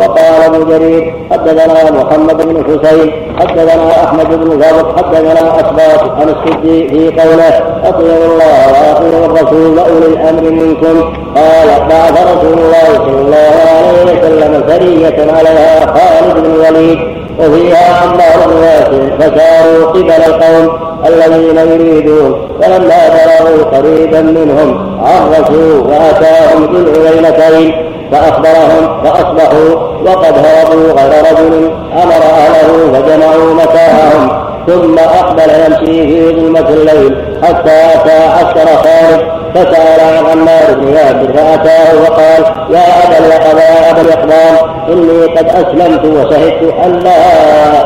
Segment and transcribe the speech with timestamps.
[0.00, 6.88] وقال أبو جرير حدثنا محمد بن حسين حدثنا أحمد بن فضل حدثنا أسباط عن السدي
[6.88, 11.14] في قوله أطيعوا الله وأطيعوا الرسول وأولي الأمر منكم.
[11.36, 16.98] قال بعث رسول الله صلى الله عليه وسلم سريه عليها خالد بن الوليد
[17.38, 26.64] وفيها عمار بن ياسر فساروا قبل القوم الذين يريدون فلما بلغوا قريبا منهم عرسوا وأتاهم
[26.74, 29.74] ذو العينتين فأخبرهم فأصبحوا
[30.06, 31.70] وقد هربوا غير رجل
[32.02, 40.00] أمر أهله فجمعوا متاعهم ثم أقبل يمشي في ظلمة الليل حتى أتى عسكر خالد فسأل
[40.00, 42.42] عن عمار بن ياسر فأتاه وقال
[42.74, 44.54] يا أبا اليقظان أبا اليقظان
[44.88, 47.18] إني قد أسلمت وشهدت أن لا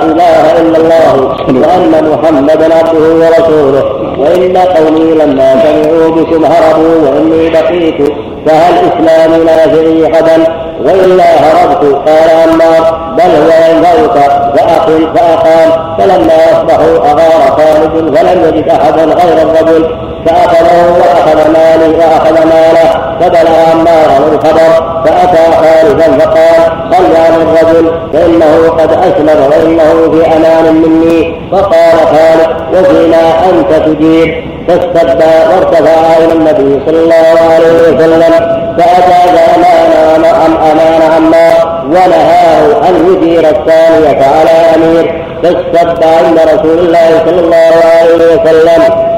[0.02, 1.14] إله إلا الله
[1.48, 3.84] وأن محمدا عبده ورسوله
[4.18, 8.12] وإن قومي لما سمعوا بكم هربوا وإني بقيت
[8.46, 11.84] فهل إسلامي نافعي غدا وإلا هربت.
[12.08, 14.16] قال عمار بل هو ينفعك
[14.56, 19.90] فأقل فأقام فلما أصبحوا أغار خالد فلم يجد أحدا غير الرجل.
[20.26, 26.60] فأخذه وأخذ مالي وأخذ ماله فبلغ عمارا الخبر فأتى خالدا فقال
[26.92, 31.40] صل عن الرجل فإنه قد أسلم وإنه في أمان مني.
[31.52, 38.32] فقال خالد وفيما أنت تجيب فاستبى وارتفع إلى النبي صلى الله عليه وسلم
[38.78, 40.24] فاجاز أمان
[40.70, 45.24] أمان عمار ونهاه أن يدير الثانية على أمير.
[45.42, 49.14] فاستبى عند رسول الله صلى الله عليه وسلم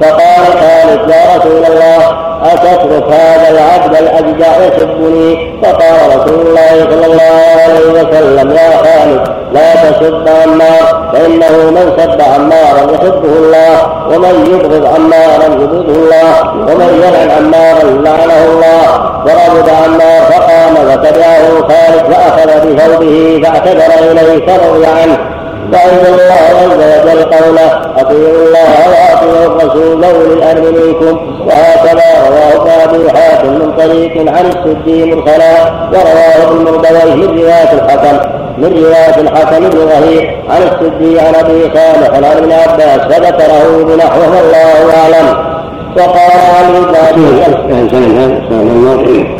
[0.00, 7.40] فقال خالد يا رسول الله أتترك هذا العبد الأجدع يسبني فقال رسول الله صلى الله
[7.62, 9.20] عليه وسلم يا خالد
[9.52, 13.76] لا تسب عمار فإنه من سب عمارا يحبه الله
[14.08, 22.12] ومن يبغض عمارا يبغضه الله ومن يلعن عمارا لعنه الله ورد عمار فقام فتبعه خالد
[22.12, 25.35] فأخذ بثوبه فأعتذر إليه فروي عنه
[25.72, 33.10] فأنزل الله عز وجل قوله أطيعوا الله وأطيعوا الرسول أولي الأمر منكم وهكذا رواه أبي
[33.10, 38.16] حاتم من طريق عن السدي مرسلا ورواه ابن مردويه من رواية الحكم
[38.58, 44.36] من رواية الحكم بن ظهير عن السدي عن أبي صالح عن ابن عباس فذكره بنحوه
[44.36, 45.56] والله أعلم.
[45.96, 49.36] وقال علي بن قال ابن جرير الله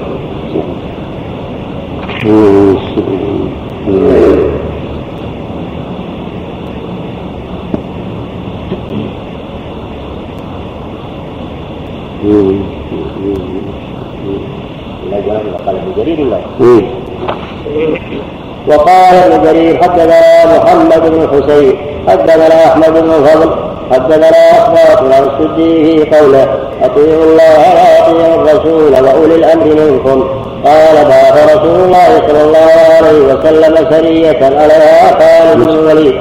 [18.69, 20.20] وقال ابن جرير حدثنا
[20.56, 21.76] محمد بن حسين
[22.09, 23.50] حدثنا أحمد بن فضل
[23.91, 24.28] حدثنا
[24.59, 26.44] أخبار عن السدي في قوله
[26.82, 30.19] أطيعوا الله وأطيعوا الرسول وأولي الأمر منكم.
[30.64, 36.16] قال بعث رسول الله صلى الله عليه وسلم سرية عليها خالد بن الوليد.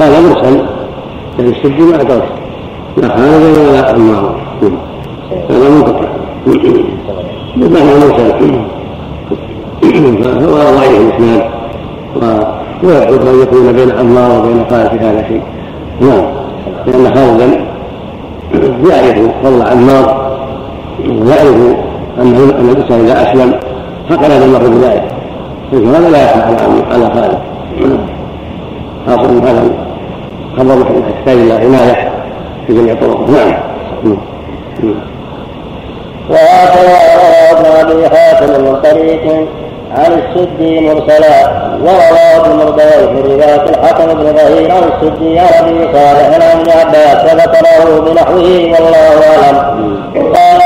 [0.00, 0.64] هذا مرسل
[1.38, 2.28] يعني السدي ما أدرك
[3.02, 4.34] لا خالد ولا عمار
[5.50, 6.08] هذا منقطع
[7.56, 8.32] بمعنى مرسل
[10.22, 11.42] فهو ضعيف الاسناد
[12.82, 15.42] ويعود ان يكون بين عمار وبين خالد هذا شيء
[16.00, 16.24] نعم
[16.86, 17.64] لأن خالدا
[18.90, 20.30] يعرف فضل عمار
[21.08, 21.56] ويعرف
[22.18, 23.54] ان ان الانسان اذا اسلم
[24.10, 25.04] فقد هذا المر بذلك
[25.72, 27.38] لكن هذا لا يخفى على على خالد
[29.06, 29.70] خاصه هذا
[30.58, 32.07] خبر يحتاج إلى عنايه
[32.68, 33.54] في جميع طرقه نعم.
[36.30, 39.48] وهكذا روى ابن ابي حاتم من طريق
[39.94, 41.48] عن السدي مرسلا
[41.80, 46.70] وروى ابن مردوي في رواية الحكم بن ظهير عن السدي عن أبي صالح عن ابن
[46.70, 49.98] عباس فذكره بنحوه والله أعلم.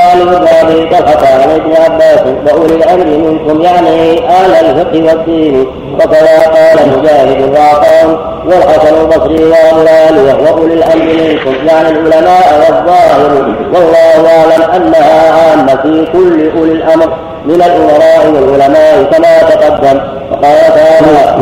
[0.03, 5.65] قال علي بن ابي طلحه عن ابن عباس واولي الامر منكم يعني أهل الفقه والدين
[5.95, 14.71] وكذا قال مجاهد وعطاء والحسن البصري والعالية وأولي الأمر منكم يعني العلماء والظاهر والله أعلم
[14.75, 17.09] أنها عامة في كل أولي الأمر
[17.45, 19.99] من الأمراء والعلماء كما تقدم
[20.31, 21.35] وقال تعالى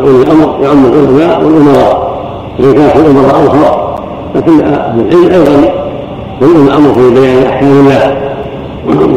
[0.00, 2.14] أولي الأمر يعم العلماء والأمراء
[2.60, 3.96] إذا كان في الأمراء أخرى
[4.34, 5.83] لكن أهل العلم أيضا
[6.40, 8.16] يؤم الأمر في بيان أحكام الله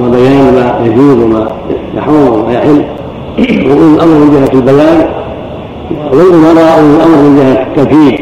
[0.08, 1.48] وبيان ما يجوز وما
[1.98, 2.84] يحرم وما يحل
[3.70, 5.08] وأولي الأمر من جهة البيان
[6.12, 8.20] والأمراء الأمر من جهة التنفيذ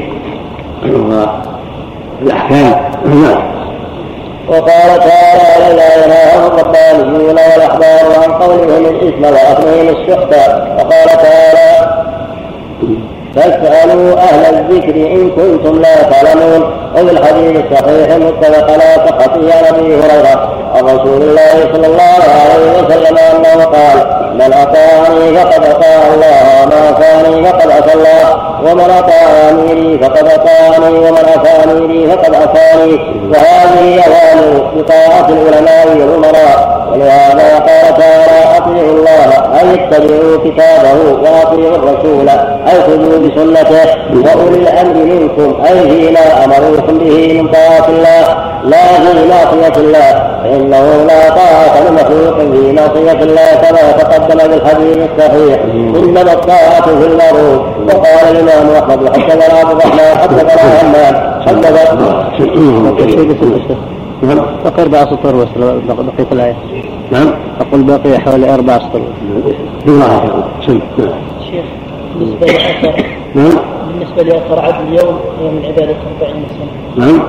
[2.21, 2.75] والأحكام
[3.05, 3.55] نعم.
[4.47, 10.33] وقال تعالى لا ينهاهم الربانيون والاحبار عن قولهم الاثم واكلهم السحت
[10.77, 11.89] وقال تعالى
[13.35, 16.84] فاسألوا أهل الذكر إن كنتم لا تعلمون.
[16.95, 22.21] وفي الحديث الصحيح المتفق على صحته عن أبي هريرة عن رسول الله صلى الله
[22.51, 23.15] عليه وسلم
[25.35, 31.87] فقد أطاع الله وما عصاني فقد عصى الله ومن أطاعني لي فقد أطاعني ومن عصاني
[31.87, 32.93] لي فقد عصاني
[33.31, 42.29] وهذه أوامر بطاعة العلماء والأمراء ولهذا قال تعالى أطيعوا الله أي اتبعوا كتابه وأطيعوا الرسول
[42.67, 48.23] أي خذوا بسنته وأولي الأمر منكم أي فيما أمروكم به من طاعة الله.
[48.65, 50.11] لا في معصية الله
[50.43, 55.59] فإنه لا طاعة لمخلوق في معصية الله كما تقدم بالحديث الصحيح.
[55.95, 57.61] إنما الطاعة في المعروف.
[57.87, 61.93] وقال الإمام أحمد حدثنا أبو الرحمن حدثنا همام حدثنا
[64.21, 64.45] نعم.
[64.63, 66.55] باقي أربع سطور وصل بقية الآية.
[67.11, 67.33] نعم.
[67.61, 69.01] أقول باقي حوالي أربع سطور.
[69.85, 71.09] بالراحة سم نعم.
[71.39, 71.65] شيخ
[72.15, 73.05] بالنسبة لأثر
[73.35, 73.57] نعم.
[73.87, 77.05] بالنسبة لأثر عدل اليوم هي من عبادة 40 سنة.
[77.05, 77.21] نعم.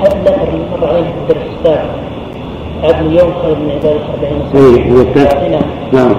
[0.00, 1.90] هذا الأثر اللي مر عليه في الدرس السابق
[2.84, 5.62] عدل اليوم خير من عبادة 40 سنة؟ اي والثالث نعم
[5.92, 6.14] نعم.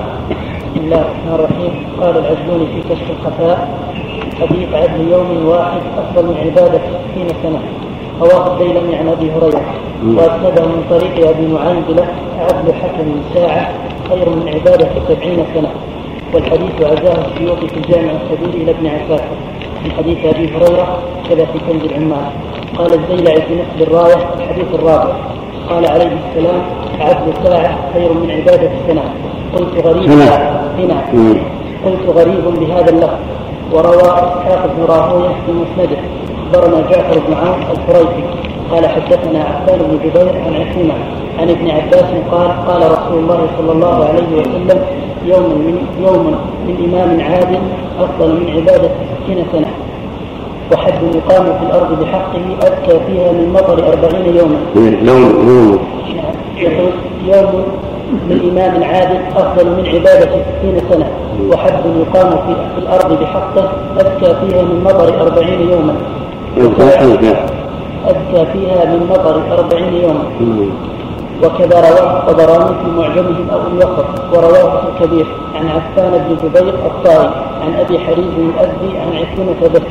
[0.74, 1.72] بسم الله الرحمن الرحيم.
[2.02, 3.68] قال العجلوني في كشف الخفاء
[4.42, 6.80] حديث عدل يوم واحد أفضل من عبادة
[7.14, 7.60] 60 سنة.
[8.22, 9.62] رواه الديلمي عن أبي هريرة
[10.18, 12.08] وأسنده من طريق أبي معاذ له
[12.40, 13.70] عدل حكم ساعة
[14.10, 15.72] خير من عبادة 70 سنة.
[16.34, 19.36] والحديث عزاه السيوطي في الجامع الكبير إلى ابن عساكر
[19.86, 20.98] من حديث أبي هريرة
[21.30, 22.26] كذا في كنز العمال
[22.78, 25.14] قال الزيلعي في نسب الراية الحديث الرابع.
[25.70, 26.62] قال عليه السلام
[27.00, 29.04] عدل ساعة خير من عبادة سنة.
[29.56, 30.10] قلت غريب.
[30.12, 31.02] هنا.
[31.86, 33.18] قلت غريب بهذا اللفظ.
[33.74, 35.98] وروى إسحاق بن راهوية في مسنده.
[36.54, 38.24] أخبرنا جعفر بن عون الفريقي
[38.72, 40.94] قال حدثنا عفان بن جبير عن عكرمة
[41.40, 44.82] عن ابن عباس قال قال رسول الله صلى الله عليه وسلم
[45.26, 46.36] يوم من يوم
[46.68, 47.60] من إمام عادل
[48.00, 48.90] أفضل من عبادة
[49.24, 49.68] ستين سنة.
[50.74, 54.58] وحد يقام في الأرض بحقه اذكى فيها من مطر أربعين يوما.
[54.76, 55.80] لون لون
[56.58, 56.92] يقول
[57.26, 57.64] يوم
[58.30, 61.10] من إمام عادل أفضل من عبادة ستين سنة.
[61.52, 65.96] وحد يقام في, الأرض بحقه أذكى فيها من مطر أربعين يوما.
[68.08, 70.24] أذكى فيها من مطر أربعين يوما.
[71.44, 75.26] وكذا رواه الطبراني في معجمه أو الوسط ورواه الكبير
[75.56, 77.30] عن عفان بن جبير الطائي
[77.62, 79.82] عن أبي حريز الأزدي عن عكرمة بس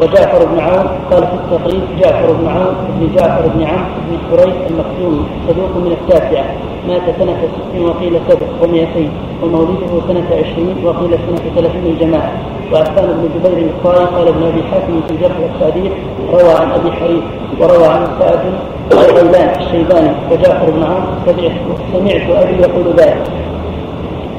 [0.00, 4.56] وجعفر بن عون قال في التقريب جعفر بن عون بن جعفر بن عمرو بن حريث
[4.70, 6.44] المخزومي صدوق من التاسعة.
[6.88, 9.10] مات سنة ست وقيل سبع ومئتين
[9.42, 12.32] ومولده سنة عشرين وقيل سنة ثلاثين الجماعة
[12.72, 15.92] وعفان بن جبير الطائي قال ابن أبي حاتم في الجرح والتعديل
[16.32, 17.22] روى عن أبي حريث
[17.60, 18.40] وروى عن سعد
[18.92, 20.10] غيلان الشيباني.
[20.30, 21.04] وجعفر بن عون
[21.92, 23.22] سمعت أبي يقول ذلك.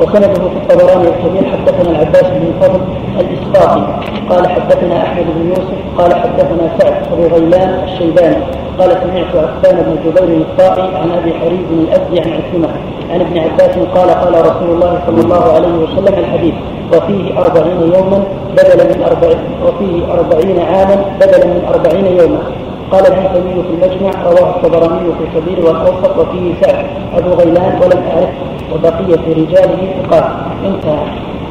[0.01, 2.81] وسنده في الطبراني الكبير حدثنا العباس بن الفضل
[3.19, 3.83] الاسباطي
[4.29, 8.37] قال حدثنا أحمد بن يوسف قال حدثنا سعد ابو غيلان الشيباني.
[8.79, 12.69] قال سمعت عفان بن جبير الطائي عن أبي حريز الأزدي عن عكرمة
[13.11, 16.53] عن ابن عباس قال قال رسول الله صلى الله عليه وسلم الحديث
[16.93, 18.23] وفيه أربعين يوما
[18.53, 22.39] بدلا من أربعين وفيه أربعين عاما بدلا من أربعين يوما.
[22.93, 26.85] قال الهيثمي في المجمع رواه الطبراني في الكبير والاوسط وفيه سعد
[27.17, 28.33] أبو غيلان ولم اعرفه
[28.73, 30.23] وبقية رجاله ثقات
[30.65, 31.05] انتهى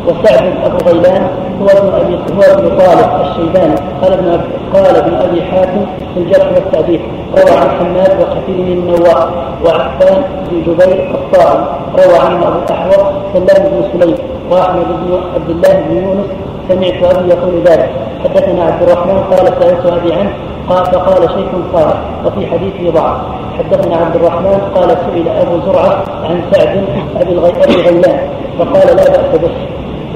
[0.06, 1.26] وسعد أبو غيلان
[1.62, 4.40] هو ابن أبي هو ابن طالب الشيباني قال ابن
[4.74, 7.00] قال ابن أبي حاتم في الجرح والتعديل
[7.38, 9.30] روى عن حماد وكثير من النواء
[9.64, 11.64] وعفان بن جبير الطائي
[11.98, 14.16] روى عنه أبو الاحوص سلام بن سليم
[14.50, 16.26] وأحمد بن عبد الله بن يونس
[16.68, 17.90] سمعت أبي يقول ذلك.
[18.24, 20.32] حدثنا عبد الرحمن قال سألت أبي عنه
[20.72, 21.94] قال فقال شيخ قال
[22.26, 23.16] وفي حديثه ضعف
[23.58, 26.84] حدثنا عبد الرحمن قال سئل أبو زرعة عن سعد
[27.20, 27.34] أبي
[27.82, 29.50] غيلان فقال لا بأس به.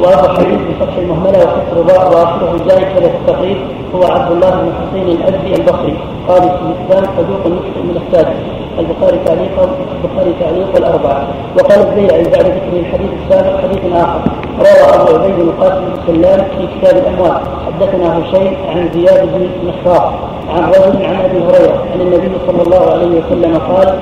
[0.00, 3.56] وابو حديث بفتح المهملة وكسر الراء وآخره كذا في التقريب
[3.94, 5.96] هو عبد الله بن حسين الأزدي البصري.
[6.28, 8.36] قال في الإسلام صدوق المسلم من السادس
[8.78, 11.26] البخاري تعليقا البخاري تعليق الأربعة.
[11.56, 14.20] وقال الزيلعي بعد ذكر الحديث السابق حديث آخر.
[14.58, 20.14] روى أبو عبيد القاسم بن سلام في كتاب الاموال حدثنا هشيم عن زياد بن مخراق
[20.50, 23.98] عن رجل عن أبي هريرة عن النبي صلى الله عليه وسلم قال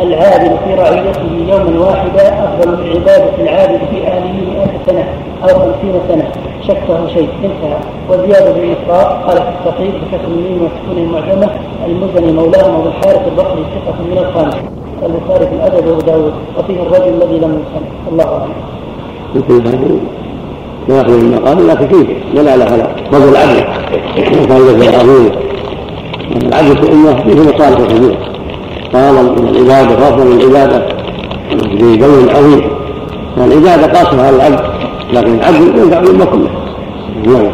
[0.00, 5.04] العابد في رعيته يوما واحدا أفضل من عبادة العابد في أهله مئة سنة
[5.42, 6.30] أو خمسين سنة.
[6.68, 7.78] شكه شيء انتهى.
[8.10, 11.50] وزياد بن مخراق قال في التقريب بكسر الميم وسكون المعجمة
[11.86, 14.54] المزني مولاهم أبو الحارث البصري ثقة من الخامس
[15.02, 16.32] البخاري في الأدب وأبو داود.
[16.58, 18.52] وفيه الرجل الذي لم يسلم الله أعلم.
[20.88, 23.64] هذا ياخذ من قال لكن كيف؟ دلاله على فضل العدل
[24.48, 25.30] فائده عظيمه
[26.28, 28.16] في الامه فيه مصالح كثيرة.
[28.92, 30.78] طالما من العبادة وافضل من العباده
[31.78, 32.70] في جو عظيم.
[33.38, 34.60] والعبادة قاصرة على العبد
[35.12, 36.52] لكن العدل ينفع الامه كلها
[37.26, 37.52] نعم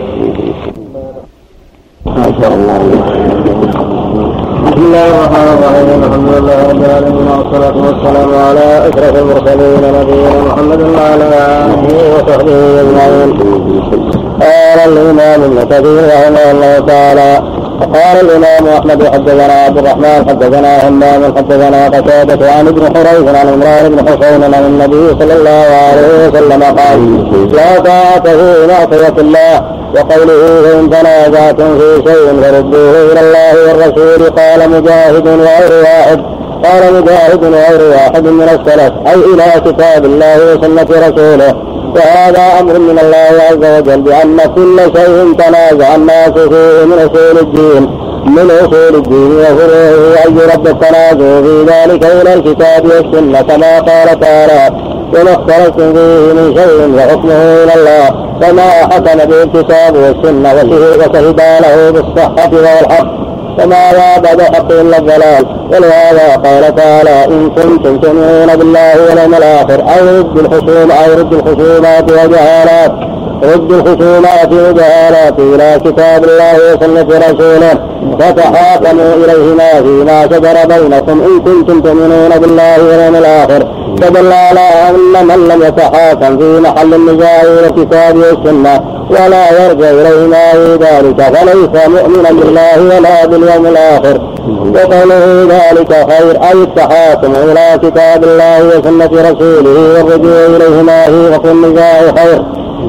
[2.07, 2.79] ما شاء الله
[4.65, 5.89] بسم الله الرحمن الرحيم.
[6.05, 13.31] الحمد لله رب العالمين والصلاة والسلام على أشرف المرسلين نبينا محمد وعلى آله وصحبه أجمعين.
[14.41, 15.41] قال الإمام
[15.71, 22.69] كثير رحمه الله تعالى وقال الإمام أحمد حدثنا عبد الرحمن حدثنا همام حدثنا قتادة عن
[22.69, 26.99] ابن حريث عن عمران بن حسين عن النبي صلى الله عليه وسلم قال
[27.53, 29.63] لا طاعة في معصية الله
[29.95, 34.31] وقوله فإن تنازعتم في شيء فردوه إلى الله والرسول.
[34.31, 36.23] قال مجاهد وغير واحد
[36.65, 41.74] قال مجاهد وغير واحد من السلف أي إلى كتاب الله وسنة رسوله.
[41.95, 48.05] وهذا أمر من الله عز وجل بأن كل شيء تنازع الناس فيه من أصول الدين
[48.27, 54.71] من أصول الدين وفروعه أن يرد التنازع في ذلك إلى الكتاب والسنة كما قال تعالى
[55.15, 57.33] وما اختلفتم فيه من شيء فحكمه
[57.65, 63.24] إلى الله فما حكم به الكتاب والسنة وشهد له بالصحة والحق.
[63.59, 65.45] فما بعد الحق إلا الضلال.
[65.73, 72.11] ولهذا قال تعالى إن كنتم تؤمنون بالله واليوم الآخر أو رد الخصوم أو رد الخصومات
[72.11, 72.93] وجهالات.
[73.43, 77.75] رد الخصومات وجهالات إلى كتاب الله وسنة رسوله.
[78.19, 83.67] فتحاكموا إليهما فيما شجر بينكم إن كنتم تؤمنون بالله واليوم الآخر.
[84.01, 88.94] فدل على أن من لم يتحاكم في محل النزاع إلى الكتاب والسنة.
[89.15, 94.21] ولا يرجع إليهما في ذلك فليس مؤمنا بالله ولا باليوم الآخر.
[94.75, 102.01] وقوله ذلك خير أي التحاكم إلى كتاب الله وسنة رسوله والرجوع إليهما في وقت النزاع
[102.19, 102.43] خير.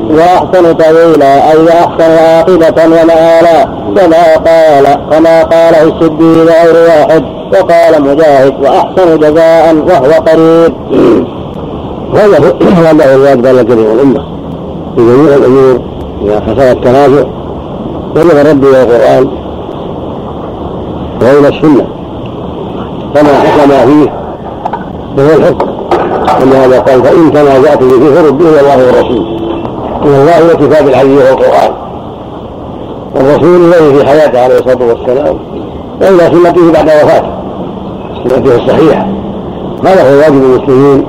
[0.10, 3.66] وأحسن تأويلا أي أحسن عاقبة ومآلا
[3.96, 10.74] كما قال كما قاله السدي وغير واحد وقال مجاهد وأحسن جزاء وهو قريب.
[12.16, 14.22] هذا هو الواجب على جميع الامه
[14.96, 15.80] في جميع الأمور
[16.22, 17.24] إذا حصل التنازع
[18.16, 19.28] فلغ ربي إلى القران
[21.22, 21.88] والى السنة.
[23.16, 24.14] كما حكم فيه؟
[25.18, 25.68] فهو الحكم.
[26.42, 29.26] ولهذا قال فإن تنازعتم فيه فردوه إلى الله والرسول.
[30.06, 31.72] إلى الله والكتاب العزيز والقرآن.
[33.16, 35.38] والرسول الذي في حياته عليه الصلاة والسلام
[36.02, 37.30] وإلى سنته بعد وفاته.
[38.24, 39.08] سنته الصحيحه
[39.86, 41.06] هذا هو واجب المسلمين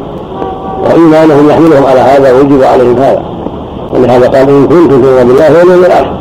[0.85, 3.36] وإيمانهم يحملهم على هذا ويجب عليهم هذا.
[3.97, 6.17] ولهذا قال إن كنتم تؤمنون بالله واليوم الآخر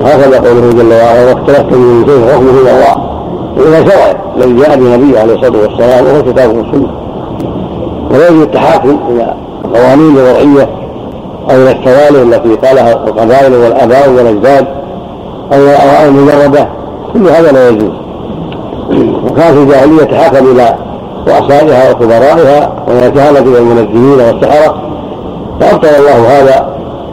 [0.00, 3.12] وهكذا قوله جل وعلا واختلفتم من شيء حكمه إلى الله.
[3.56, 6.88] والى شرع الذي جاء به عليه الصلاة والسلام وهو كتاب والسنة
[8.10, 9.34] ولا يجب التحاكم إلى
[9.64, 10.68] القوانين الوضعية
[11.50, 14.66] أو إلى التوالي التي قالها القبائل والآباء والأجداد
[15.52, 16.68] أو الاراء المجردة.
[17.12, 17.92] كل هذا لا يجوز.
[19.24, 20.74] وكان في الجاهلية تحاكم إلى
[21.28, 24.91] رؤسائها وكبرائها ويتهالك إلى المنجمين والسحرة
[25.62, 26.66] فابطل الله هذا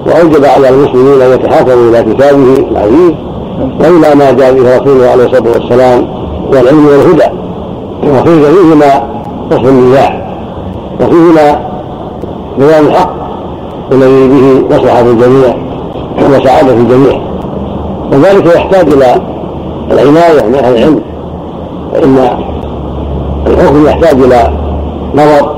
[0.06, 3.14] وأوجب على المسلمين أن يتحاكموا إلى كتابه العزيز
[3.80, 6.08] وإلى ما جاء به رسوله عليه الصلاة والسلام
[6.50, 7.30] والعلم والهدى.
[8.04, 9.04] وفيه فيهما
[9.52, 10.30] فصل النزاع
[11.02, 11.60] وفيهما
[12.58, 13.10] بيان الحق
[13.92, 15.56] الذي به مصلحه الجميع
[16.30, 17.22] وسعاده الجميع.
[18.14, 19.22] وذلك يحتاج إلى
[19.92, 21.02] العناية من أهل العلم.
[21.94, 22.30] فإن
[23.48, 24.54] الحكم يحتاج إلى
[25.16, 25.56] نظر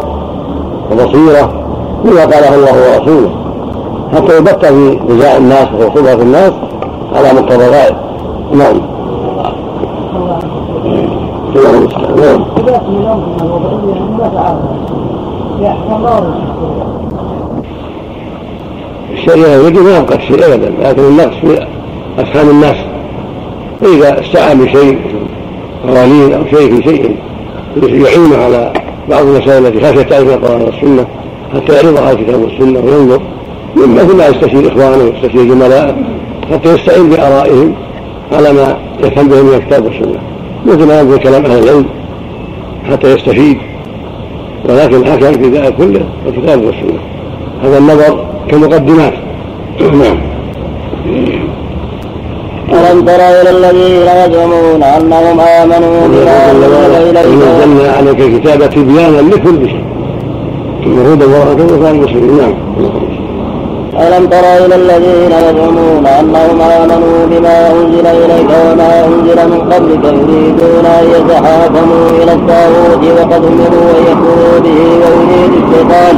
[0.91, 1.61] وبصيرة
[2.05, 3.31] بما قاله الله ورسوله.
[4.15, 6.53] حتى يبقى في نزاع الناس وخصومة الناس
[7.15, 7.96] على مقتضى ذلك.
[8.53, 8.81] نعم.
[11.55, 12.41] نعم
[19.13, 21.67] الشريعة يجب ما يبقى الشيء أبدا لكن النقص في
[22.20, 22.75] أفهام الناس.
[23.81, 25.00] فإذا استعان بشيء
[25.88, 27.15] قوانين أو شيء في شيء
[27.77, 28.74] يعينه على
[29.10, 31.05] بعض المسائل التي خافت تعرف القرآن والسنة
[31.55, 33.22] حتى يعرضها الكتاب والسنة وينظر.
[33.75, 35.96] مما ثم يستشير إخوانه ويستشير زملائه
[36.51, 37.74] حتى يستعين بآرائهم
[38.31, 40.20] على ما يفهم به من الكتاب والسنة.
[40.65, 41.86] مثل ما ينظر كلام أهل العلم
[42.91, 43.58] حتى يستفيد.
[44.70, 47.00] ولكن الحكم في ذلك كله الكتاب والسنة.
[47.63, 49.13] هذا النظر كمقدمات.
[49.81, 50.17] نعم.
[52.72, 59.70] ألم تر إلى الذين يزعمون أنهم آمنوا بما أنزل إليك؟ نزلنا عليك الكتاب تبيانا لكل
[59.70, 59.84] شيء.
[60.88, 62.53] وهدى ورحمة للمسلمين نعم.
[64.00, 70.85] ألم تر إلى الذين يزعمون أنهم آمنوا بما أنزل إليك وما أنزل من قبلك يريدون
[70.85, 76.15] أن يتحاكموا إلى الطاغوت وقد أمروا أن يكفروا به ويريد الشيطان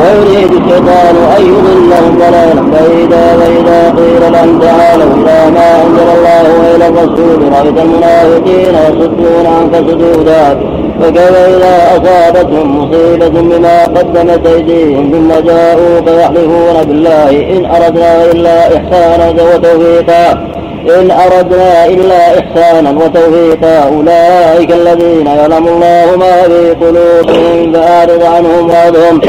[0.00, 6.88] ويريد الشيطان أن يضلهم ضلالا بعيدا وإذا قيل لهم تعالوا إلى ما أنزل الله وإلى
[6.88, 10.58] الرسول رأيت المنافقين يصدون عنك صدودا
[11.00, 19.30] فكيف إذا أصابتهم مصيبة بما قدمت أيديهم ثم جاءوك يحلفون بالله إن أردنا إلا إحسانا
[19.30, 20.50] وتوفيقا.
[20.80, 23.88] إن أردنا إلا إحسانا وتوفيقا.
[23.88, 29.20] أولئك الذين يعلم الله ما في قلوبهم فأعرض عنهم وعظهم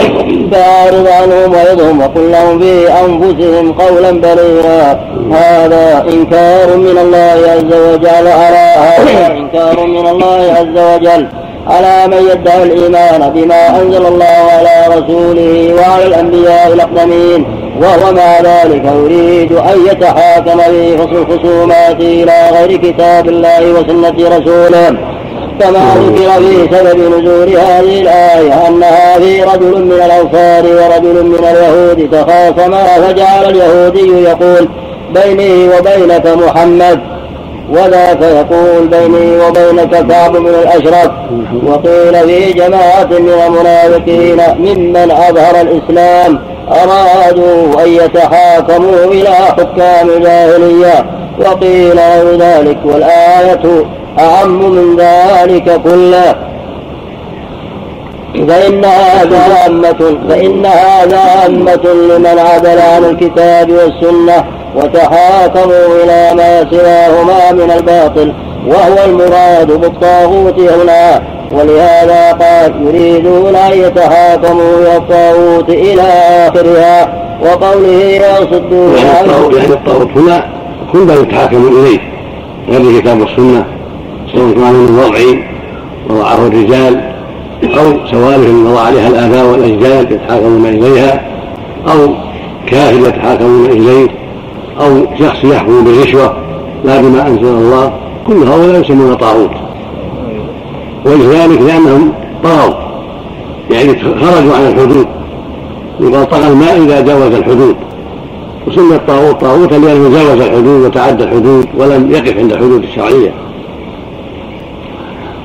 [0.51, 4.99] فأعرض عنهم وعظهم وقل لهم في أنفسهم قولا بليغا.
[5.31, 8.27] هذا إنكار من الله عز وجل.
[8.27, 11.27] على هذا إنكار من الله عز وجل.
[11.71, 17.45] على من يدعي الإيمان بما أنزل الله على رسوله وعلى الأنبياء الأقدمين
[17.81, 18.85] وهو مع ذلك.
[18.85, 20.59] يريد أن يتحاكم
[21.11, 24.97] الخصومات إلى غير كتاب الله وسنة رسوله.
[25.59, 32.09] كما ذكر في سبب نزول هذه الآية أنها في رجل من الأنصار ورجل من اليهود
[32.11, 34.69] تخاصما فجعل اليهودي يقول
[35.13, 36.99] بيني وبينك محمد.
[37.71, 41.11] وذاك يقول بيني وبينك كعب من الأشرف.
[41.67, 46.39] وقيل في جماعة من المنافقين ممن أظهر الإسلام
[46.71, 51.05] أرادوا أن يتحاكموا إلى حكام الجاهلية.
[51.39, 53.85] وقيل غير ذلك والآية
[54.19, 56.35] أعم من ذلك كله.
[58.47, 64.43] فإن هذا عامة فإن هذا عامة لمن عدل عن الكتاب والسنة.
[64.75, 68.33] وتحاكموا إلى ما سواهما من الباطل
[68.67, 71.21] وهو المراد بالطاغوت هنا.
[71.51, 76.01] ولهذا قال يريدون أن يتحاكموا إلى الطاغوت إلى
[76.47, 77.21] آخرها.
[77.41, 80.45] وقوله يصدون يعني, يعني الطاغوت هنا
[80.91, 81.99] كل ما يتحاكم إليه
[82.69, 83.65] غير الكتاب والسنة
[84.33, 85.19] سواء كان من وضع
[86.09, 87.01] وضعه الرجال
[87.63, 91.21] أو سوالف وضع عليها الآباء والأجداد يتحاكمون إليها
[91.87, 92.13] أو
[92.67, 94.07] كافر يتحاكمون إليه.
[94.81, 96.35] أو شخص يحكم بالرشوة
[96.85, 97.93] لا بما أنزل الله
[98.27, 99.51] كل هؤلاء يسمون طاغوت.
[101.05, 102.11] ولذلك لأنهم
[102.43, 102.73] طغوا.
[103.71, 105.07] يعني خرجوا عن الحدود.
[105.99, 107.75] يقال طغى الماء إذا جاوز الحدود.
[108.67, 113.33] وسمي الطاغوت طاغوتا لأنه جاوز الحدود وتعدى الحدود ولم يقف عند الحدود الشرعية.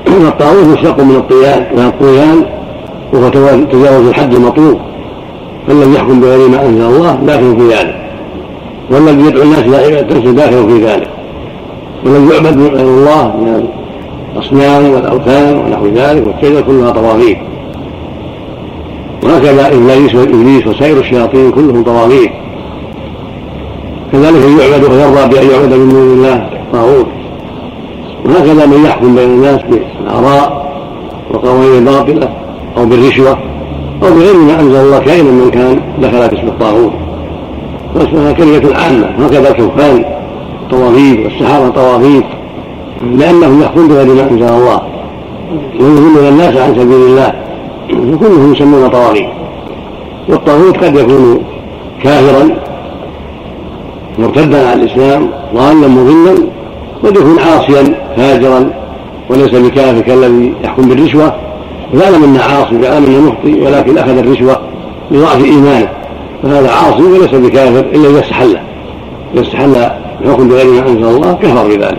[0.31, 2.45] الطاغوت مشتق من الطيان من الطغيان
[3.13, 3.29] وهو
[3.71, 4.79] تجاوز الحد المطلوب.
[5.67, 8.06] فالذي يحكم بغير ما أنزل الله داخل في ذلك.
[8.91, 11.09] والذي يدعو الناس إلى نفسه داخل في ذلك.
[12.05, 13.67] والذي يعبد من غير الله من
[14.35, 17.37] الأصنام والأوثان ونحو ذلك والشجر كلها طواغيت
[19.23, 22.31] وهكذا إبليس وإبليس وسائر الشياطين كلهم طواغيت
[24.11, 27.07] كذلك يعبد ويرضى بان يعبد من دون الله طاغوت.
[28.25, 30.71] وهكذا من يحكم بين الناس بالآراء
[31.31, 32.29] وقوانين باطله
[32.77, 33.37] أو بالرشوة
[34.03, 36.91] أو بغير ما أنزل الله كائنا من كان دخل في اسم الطاغوت.
[37.95, 40.05] واسمها كلمة عامة هكذا الكفان
[40.71, 42.25] طواغيت والسحرة طواغيت
[43.01, 44.81] لأنهم يحكمون بغير ما أنزل الله.
[45.79, 47.33] ويضلون الناس عن سبيل الله.
[47.89, 49.29] فكلهم يسمون طواغيت.
[50.29, 51.43] والطاغوت قد يكون
[52.03, 52.49] كافرا
[54.19, 56.35] مرتدا عن الإسلام ضالا مضلا
[57.03, 58.69] قد يكون عاصيا فاجرا
[59.29, 61.33] وليس بكافر كالذي يحكم بالرشوة.
[61.93, 64.57] يعلم أنه عاصي يعلم أنه مخطئ ولكن أخذ الرشوة
[65.11, 65.96] لضعف إيمانه.
[66.43, 68.57] فهذا عاصي وليس بكافر إلا إذا استحل.
[69.33, 69.75] إذا استحل
[70.21, 71.97] الحكم بغير ما أنزل الله كفر بذلك.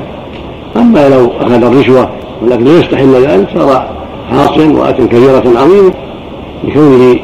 [0.77, 2.09] أما لو أخذ الرشوة
[2.43, 3.89] ولكن لا يستحل ذلك صار
[4.33, 5.93] عاصيا واتى كبيرة عظيمة
[6.65, 7.19] لكونه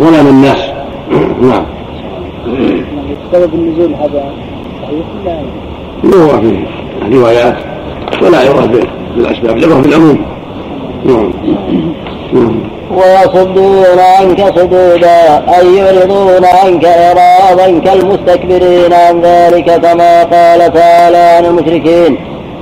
[0.00, 0.58] ظلم الناس.
[1.50, 1.64] نعم.
[3.32, 4.32] سبب النزول هذا
[4.82, 5.06] صحيح
[6.04, 6.66] ولا يروى فيه
[7.16, 7.56] روايات
[8.22, 8.68] ولا يروى
[9.16, 10.18] بالأسباب العبره بالعموم.
[11.04, 11.32] نعم.
[12.34, 12.79] نعم.
[12.90, 22.18] ويصدون عنك صدودا أي يعرضون عنك إعراضا كالمستكبرين عن ذلك كما قال تعالى عن المشركين.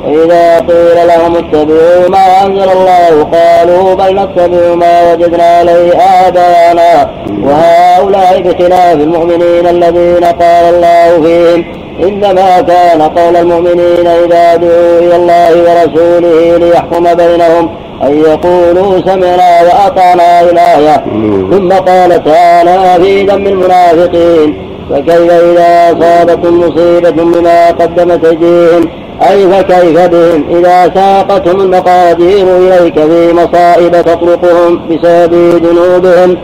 [0.07, 5.93] وإذا قيل لهم اتبعوا ما أنزل الله قالوا بل نتبع ما وجدنا عليه
[6.27, 7.11] آباءنا.
[7.43, 11.65] وهؤلاء بخلاف المؤمنين الذين قال الله فيهم
[12.03, 17.71] إنما كان قول المؤمنين إذا دعوا إلى الله ورسوله ليحكم بينهم.
[18.03, 21.05] أن يقولوا سمعنا وأطعنا الآية
[21.51, 28.89] ثم قال تعالى في ذم المنافقين فكيف إذا أصابتهم مصيبة بما قدمت أيديهم؟
[29.31, 36.37] أي فكيف بهم؟ إذا ساقتهم المقادير إليك في مصائب تطرقهم بسبب ذنوبهم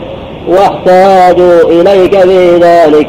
[0.47, 3.07] واحتاجوا إليك في ذلك.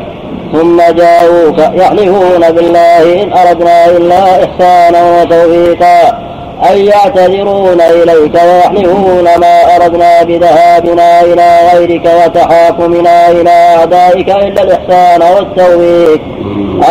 [0.52, 6.18] ثم جاءوك يحلفون بالله إن أردنا إلا إحسانا وتوفيقا.
[6.62, 16.20] أن يعتذرون إليك ويحلفون ما أردنا بذهابنا إلى غيرك وتحاكمنا إلى أعدائك إلا الإحسان والتوفيق.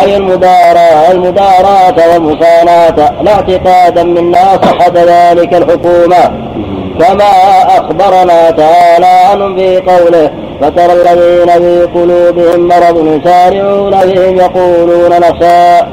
[0.01, 6.31] أي المداراة المداراة والمصاناة لا اعتقادا منا صحة ذلك الحكومة.
[6.99, 7.31] كما
[7.77, 15.85] أخبرنا تعالى عنهم في قوله فترى الذين في قلوبهم مرض يسارعون بهم يقولون نخشى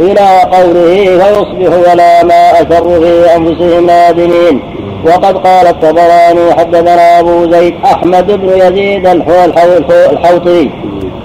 [0.00, 4.60] إلى قوله فيصبحوا ولا ما أسروا في أنفسهم نادمين
[5.06, 10.70] وقد قال الطبراني حدثنا أبو زيد أحمد بن يزيد الحوطي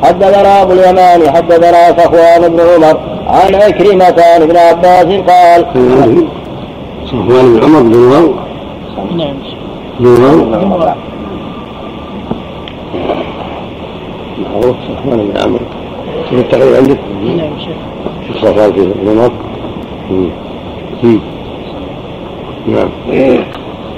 [0.03, 5.65] حدثنا أبو اليمان حدثنا صفوان بن عمر عن عكرمة عن ابن عباس قال
[7.05, 8.33] صفوان بن عمر بن عمر؟
[9.17, 9.35] نعم.
[9.99, 10.95] بن عمر.
[14.43, 15.65] معروف صفوان بن عمرو
[16.29, 17.92] في التقرير عندك؟ نعم شيخ.
[18.33, 19.31] شيخ صفوان في بن عمر
[22.67, 22.89] نعم.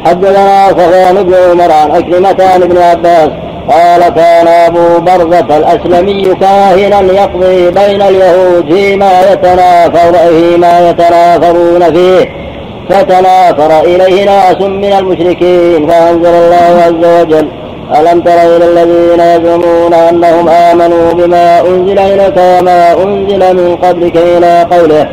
[0.06, 3.30] حدثنا صفوان بن عمر عن عكرمة عن ابن عباس
[3.70, 12.46] قال كان أبو برزة الأسلمي كاهنا يقضي بين اليهود فيما يتنافر فيما يتنافرون فيه.
[12.90, 17.48] فتنافر إليه ناس من المشركين فأنزل الله عز وجل
[17.94, 24.68] ألم تر إلى الذين يزعمون أنهم آمنوا بما أنزل إليك وما أنزل من قبلك إلى
[24.72, 25.10] قوله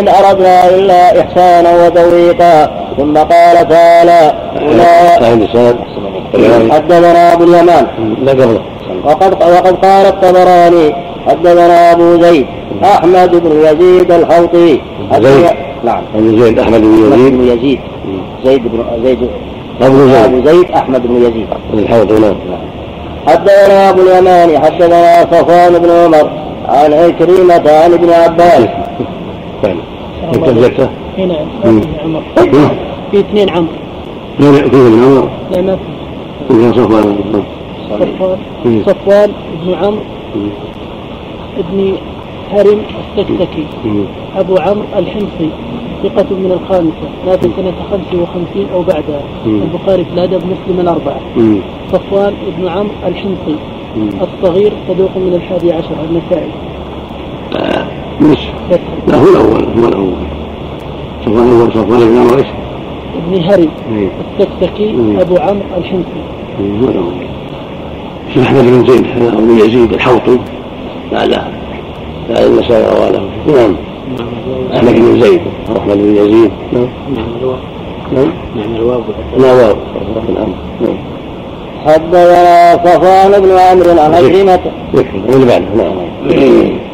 [0.00, 2.70] إن أردنا إلا إحسانا وتوفيقا.
[2.96, 4.34] ثم قال تعالى
[6.70, 7.86] حدثنا أبو اليمان.
[9.04, 10.94] وقد وقد قال الطبراني
[11.26, 12.46] حدثنا أبو زيد
[12.84, 14.80] أحمد بن يزيد الحوطي.
[15.12, 15.46] زيد.
[15.84, 16.02] نعم.
[16.16, 17.80] أبو زيد أحمد بن يزيد.
[18.44, 19.28] زيد بن زيد
[19.82, 20.70] أبو زيد أبو زيد.
[20.70, 21.46] أحمد بن يزيد.
[21.74, 22.34] الحوطي نعم
[23.26, 26.30] حدثنا أبو اليمان حدثنا صفوان بن عمر
[26.68, 28.68] عن عكرمة عن ابن عباس.
[29.62, 29.80] فعلا
[30.34, 31.80] إنت ذكرته؟ نعم
[33.10, 33.72] في اثنين عمرو
[34.38, 35.76] لا كيف ابن عمر؟ لا ما
[36.48, 36.72] في.
[36.72, 37.16] صفوان.
[37.90, 38.38] صفوان.
[38.86, 40.02] صفوان بن عمرو
[41.58, 41.96] ابن
[42.52, 42.80] هرم
[43.18, 43.66] السكسكي
[44.36, 45.50] أبو عمرو الحمصي
[46.02, 49.20] ثقة من الخامسة مات سنة 55 أو بعدها.
[49.46, 51.20] البخاري في الأدب مسلم الأربعة.
[51.92, 53.56] صفوان بن عمرو الحمصي.
[53.96, 56.50] الصغير صدوق من الحادي عشر النسائي
[58.20, 58.38] مش
[59.08, 60.26] لا هو الأول هو الأول.
[61.24, 62.46] صفوان الأول صفوان بن عمرو إيش؟
[63.16, 63.68] ابن هرم
[64.40, 66.22] السكسكي أبو عمرو الحمصي.
[66.60, 67.26] هو الأول.
[68.34, 70.38] شيخ أحمد بن زيد بن يزيد الحوطي.
[71.12, 71.55] بعد
[72.30, 73.76] بعد النسائي رواه له نعم.
[74.74, 75.40] أحمد بن زيد.
[75.70, 76.50] أو أحمد بن يزيد.
[76.72, 76.88] نعم.
[77.14, 77.26] نعم.
[77.40, 77.56] الواو
[78.12, 78.32] نعم.
[78.56, 78.74] نعم.
[78.76, 79.00] الواو
[79.38, 79.76] نعم واو
[80.80, 80.96] نعم.
[81.86, 84.60] حدثنا صفوان بن عمرو عن عكرمة.
[84.94, 85.66] يكفي اللي بعده.
[85.76, 86.86] نعم.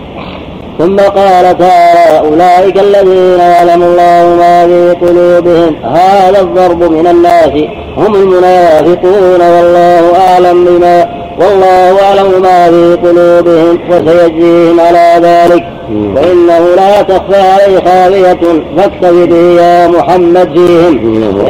[0.79, 7.53] ثم قال تعالى أولئك الذين يعلم الله ما في قلوبهم هذا الضرب من الناس
[7.97, 15.65] هم المنافقون والله أعلم بما والله أعلم ما في قلوبهم وسيجزيهم على ذلك.
[15.91, 18.63] وإنه لا تخفى عليه خافية.
[18.77, 20.95] فاكتب به يا محمد فيهم.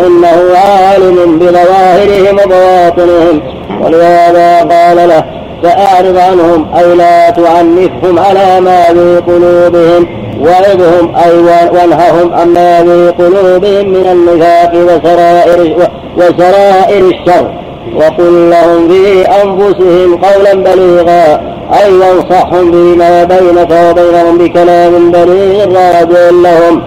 [0.06, 3.42] إنه عالم بظواهرهم وبواطنهم.
[3.82, 5.24] ولهذا قال له
[5.62, 10.06] فأعرض عنهم أي لا تعنفهم على ما في قلوبهم.
[10.40, 11.32] وعظهم أي
[11.72, 17.61] وانههم عما في قلوبهم من النفاق وسرائر وسرائر الشر.
[17.96, 21.40] وقل لهم في أنفسهم قولا بليغا
[21.72, 26.82] أي وانصحهم بما بينك وبينهم بكلام بليغ راجع لهم.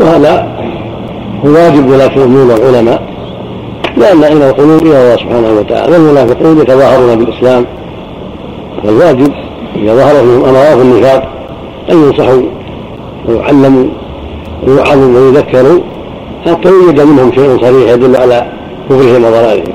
[0.00, 0.48] وهذا
[1.44, 3.02] واجب ولا تؤمنون العلماء
[3.96, 7.66] لأن إلى القلوب إلى الله سبحانه وتعالى والمنافقون يتظاهرون بالإسلام.
[8.84, 9.32] فالواجب
[9.76, 11.28] إذا ظهر فيهم أمراض النفاق
[11.90, 12.42] أن ينصحوا
[13.28, 13.86] ويعلموا
[14.66, 15.80] ويوعظوا ويذكروا.
[16.46, 18.46] حتى يوجد منهم شيء صريح يدل على
[18.90, 19.72] كفرهم وضلالهم.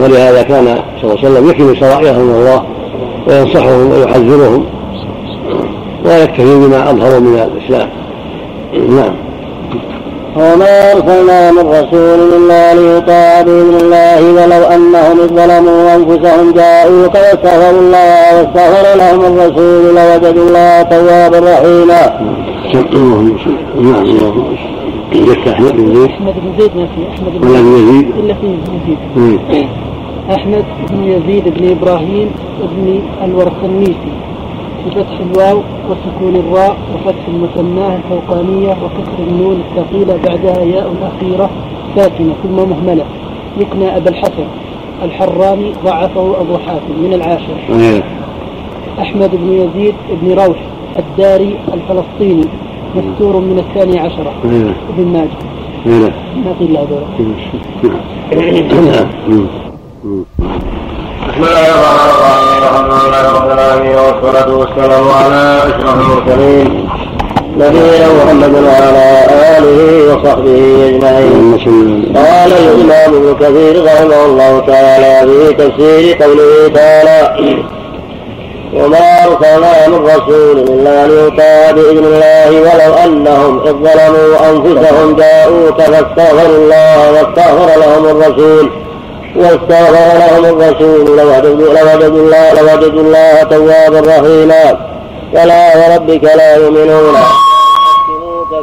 [0.00, 2.62] ولهذا كان صلى الله عليه وسلم يكفي سرائرهم من الله
[3.26, 4.64] وينصحهم ويحذرهم
[6.04, 7.88] ويكتفي بما أظهروا من الإسلام.
[8.88, 9.14] نعم.
[10.36, 17.80] وما أرسلنا من رسول إلا ليطاع بإذن الله ولو أنهم إذ ظلموا أنفسهم جاءوك واستغفروا
[17.80, 22.18] الله واستغفر لهم الرسول لوجدوا الله توابا رحيما.
[25.12, 26.10] أحمد بن زيد.
[26.10, 28.06] أحمد بن زيد ما في أحمد بن يزيد.
[28.18, 29.66] إلا في يزيد.
[30.30, 34.12] أحمد بن يزيد بن إبراهيم بن الورقنيسي
[34.86, 41.50] بفتح الواو وسكون الراء وفتح المثناه الفوقانية وكسر النون الثقيلة بعدها ياء أخيرة
[41.96, 43.04] ساكنة ثم مهملة.
[43.60, 44.46] يكنى أبا الحسن
[45.02, 48.02] الحراني ضعفه أبو حاتم من العاشر.
[49.00, 50.58] أحمد بن يزيد بن روح
[50.98, 52.46] الداري الفلسطيني.
[52.94, 54.74] مستور من الثاني عشرة إيه.
[54.88, 55.38] ابن ماجه.
[55.86, 56.12] إيه.
[56.44, 56.86] ما قيل له
[61.28, 62.62] بسم الله الرحمن الرحيم.
[62.62, 66.88] الحمد لله رب العالمين والصلاة والسلام على أشرف المرسلين.
[67.58, 69.06] نبينا محمد وعلى
[69.58, 69.78] آله
[70.14, 71.54] وصحبه أجمعين.
[72.16, 77.18] قال الإمام ابن كثير رحمه الله تعالى في تفسير قوله تعالى
[78.74, 86.56] وما أرسلنا من رسول إلا ليطاع بإذن الله ولو أنهم إذ ظلموا أنفسهم جاءوك فاستغفروا
[86.56, 88.70] الله واستغفر لهم الرسول
[89.36, 91.72] واستغفر لهم الرسول لوجدوا
[92.26, 94.78] الله لوجدوا الله توابا رحيما
[95.34, 97.14] فلا وربك لا يؤمنون.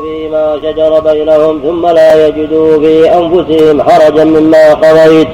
[0.03, 5.27] فيما شجر بينهم ثم لا يجدوا في أنفسهم حرجا مما قضيت.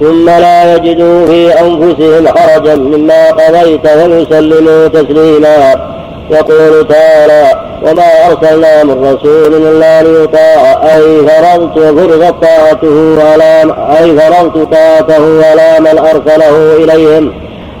[0.00, 5.92] ثم لا يجدوا في أنفسهم حرجا مما قضيت ويسلموا تسليما.
[6.30, 7.44] يقول تعالى
[7.82, 10.80] وما أرسلنا من رسول إلا ليطاع.
[10.96, 17.32] أي فرضت فرضت طاعته على أي فرضت طاعته على من أرسله إليهم.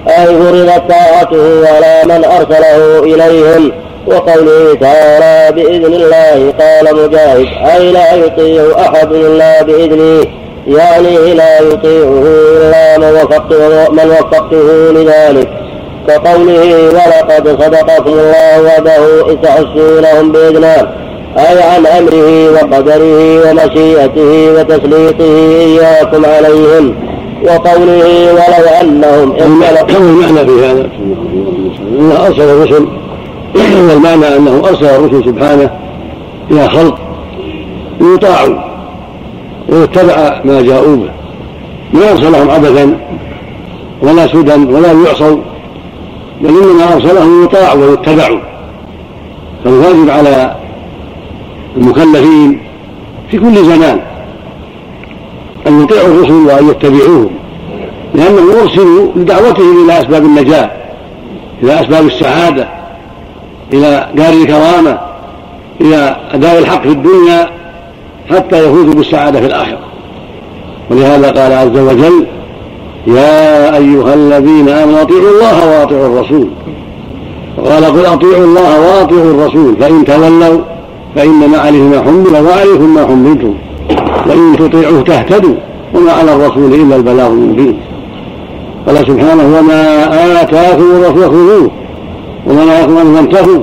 [0.08, 3.72] أي فرضت طاعته على من أرسله إليهم.
[4.06, 10.41] وقوله تعالى بإذن الله قال مجاهد أي لا يطيع أحد إلا بإذنه.
[10.66, 15.48] يعني لا يطيعه إلا من وفقته, من وفقته لذلك.
[16.08, 20.88] كقوله ولقد صدقكم الله وعده إذ تحسونهم بإذنه
[21.38, 26.94] أي عن أمره وقدره ومشيئته وتسليطه إياكم عليهم.
[27.44, 29.62] وقوله ولو أنهم كم
[29.96, 30.88] المعنى في هذا
[31.98, 32.86] أنه أرسل الرسل
[33.88, 35.70] والمعنى أنه أرسل الرسل سبحانه
[36.50, 36.98] إلى خلق
[38.00, 38.71] يطاعوا
[39.68, 41.10] ويتبع ما جاءوا به.
[41.92, 42.98] ما أرسلهم عبثا
[44.02, 45.38] ولا سدى ولا يعصوا
[46.40, 48.40] بل إنما أرسلهم يطاعوا ويتبعوا.
[49.64, 50.56] فالواجب على
[51.76, 52.60] المكلفين
[53.30, 54.00] في كل زمان
[55.66, 57.30] أن يطيعوا الرسل وأن يتبعوهم
[58.14, 60.70] لأنهم أرسلوا لدعوتهم إلى أسباب النجاة
[61.62, 62.68] إلى أسباب السعادة
[63.72, 64.98] إلى دار الكرامة
[65.80, 67.61] إلى أداء الحق في الدنيا.
[68.30, 69.78] حتى يفوزوا بالسعادة في الآخرة.
[70.90, 72.26] ولهذا قال عز وجل
[73.06, 76.48] يا أيها الذين آمنوا أطيعوا الله وأطيعوا الرسول.
[77.58, 79.76] وقال قل أطيعوا الله وأطيعوا الرسول.
[79.80, 80.60] فإن تولوا
[81.16, 83.54] فإنما عليه ما حمل وعليكم ما حملتم.
[84.26, 85.54] وإن تطيعوه تهتدوا
[85.94, 87.78] وما على الرسول إلا البلاغ المبين.
[88.86, 91.70] قال سبحانه وما آتاكم الرسول خذوه
[92.46, 93.62] وما نهاكم عنه فانتهوا.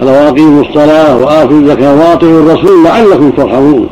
[0.00, 3.88] قال واقيموا الصلاة وآتوا الزكاة واطيعوا الرسول لعلكم ترحمون.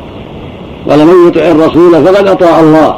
[0.89, 2.95] قال من يطع الرسول فقد أطاع الله.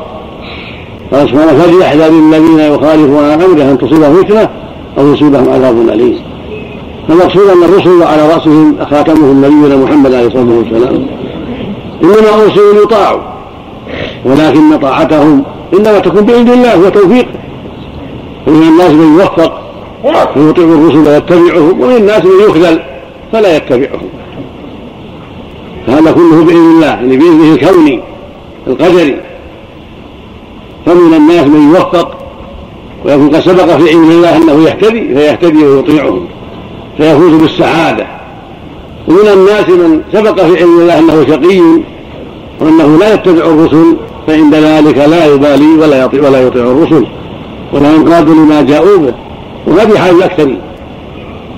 [1.11, 4.49] قال سبحانه فليحذر الذين يخالفون عن أمره أن تصيبهم فتنة
[4.97, 6.19] أو يصيبهم عذاب أليم.
[7.07, 11.05] فالمقصود أن الرسل وعلى رأسهم خاتمهم نبينا محمد عليه الصلاة والسلام.
[12.03, 13.21] إنما ارسلوا ليطاعوا
[14.25, 17.27] ولكن طاعتهم إنما تكون بإذن الله وتوفيقه
[18.47, 19.61] ومن الناس من يوفق
[20.33, 22.79] فيطيع الرسل ويتبعهم ومن الناس من يخذل.
[23.31, 24.09] فلا يتبعهم
[25.87, 28.01] فهذا كله بإذن الله يعني بإذنه الكوني
[28.67, 29.17] القدري.
[30.85, 32.17] فمن الناس من يوفق
[33.05, 36.27] ويكون قد سبق في علم الله أنه يهتدي فيهتدي ويطيعهم
[36.97, 38.07] فيفوز بالسعادة.
[39.07, 41.61] ومن الناس من سبق في علم الله أنه شقي
[42.59, 43.95] وأنه لا يتبع الرسل
[44.27, 47.05] فعند ذلك لا يبالي ولا يطيع ولا يطيع الرسل.
[47.73, 49.13] ولا ينقاد لما جاءوا به.
[49.67, 50.61] وهذه حال الأكثرين.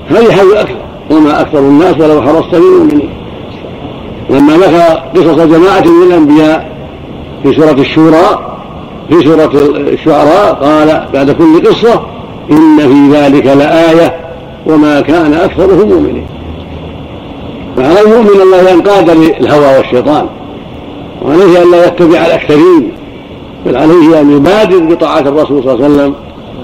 [0.09, 0.86] هذه حال الأكثر.
[1.11, 3.09] وما أكثر الناس ولو حرصت بالمؤمنين
[4.29, 6.71] لما ذكر قصص جماعة من الأنبياء
[7.43, 8.57] في سورة الشورى
[9.09, 12.01] في سورة الشعراء قال بعد كل قصة
[12.51, 14.15] إن في ذلك لآية
[14.65, 16.25] وما كان أكثرهم مؤمنين.
[17.77, 20.25] فعلى المؤمن أن لا ينقاد للهوى والشيطان
[21.21, 22.91] وعليه أن لا يتبع الأكثرين
[23.65, 26.13] بل عليه أن يبادر بطاعة الرسول صلى الله عليه وسلم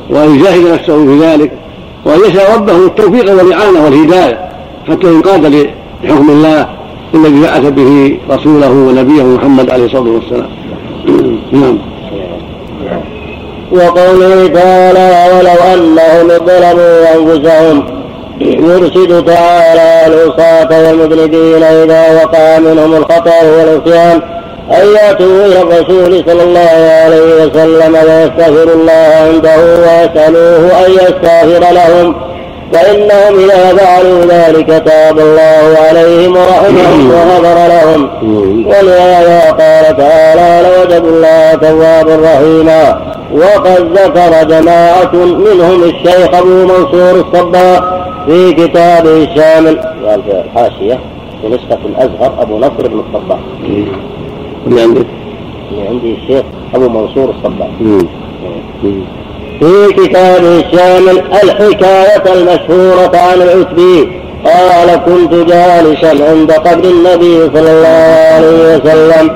[0.10, 1.52] وأن يجاهد نفسه في ذلك.
[2.06, 4.50] وأن يسأل ربه التوفيق والإعانة والهداية؟
[4.90, 5.68] حتى ينقاد
[6.04, 6.68] لحكم الله
[7.14, 10.50] الذي بعث به رسوله ونبيه محمد عليه الصلاة والسلام.
[11.52, 11.78] نعم.
[13.72, 17.84] وقوله تعالى ولو أنهم ظلموا أنفسهم
[18.42, 24.22] يرشد تعالى العصاة والمذنبين إذا وقع منهم الخطأ والعصيان.
[24.72, 32.16] أن يأتوا إلى الرسول صلى الله عليه وسلم ويستغفر الله عنده ويسألوه أن يستغفر لهم
[32.74, 38.10] فإنهم إذا فعلوا ذلك تاب الله عليهم ورحمهم وغفر لهم.
[38.68, 47.82] ولهذا قال تعالى لوجدوا الله توابا رحيما وقد ذكر جماعة منهم الشيخ أبو منصور الصباح
[48.26, 49.80] في كتابه الشامل
[50.28, 51.00] الحاشية
[51.42, 53.40] في نسخة الأزهر أبو نصر بن الصباح
[54.68, 55.06] اللي عندك؟
[55.72, 56.44] اللي عندي الشيخ
[56.76, 57.68] أبو منصور الصباح.
[59.60, 64.12] في كتابه الشامل الحكاية المشهورة عن العتبي
[64.46, 67.88] قال كنت جالسا عند قبر النبي صلى الله
[68.36, 69.32] عليه وسلم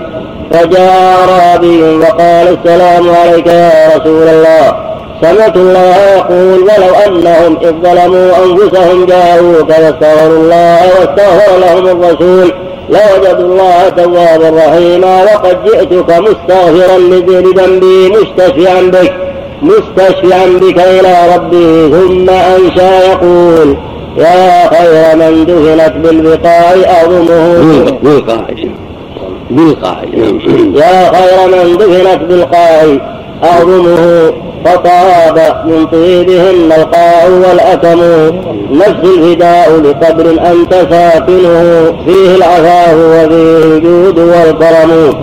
[0.52, 4.88] فجاء أعرابي وقال السلام عليك يا رسول الله.
[5.22, 12.54] سمعت الله يقول ولو أنهم إذ ظلموا أنفسهم جاءوك واستغفروا الله واستغفر لهم الرسول
[12.90, 19.14] لوجدوا الله توابا رحيما وقد جئتك مستغفرا لذنبي مستشفعا بك
[19.62, 23.78] مستشفعا بك إلى ربي ثم أنشى يقول
[24.18, 27.64] يا خير من دفنت بالبقاع أظمه
[28.04, 28.46] بالقاع
[29.50, 30.04] بالقاع
[30.76, 32.98] يا خير من دفنت بالقاع
[33.44, 34.34] أعظمه.
[34.68, 38.02] فطاب من طيبهن القاع والأكم
[38.72, 41.94] نفس الفداء لقبر أنت ساكنه.
[42.06, 45.14] فيه العفاف وفيه الجود والكرم.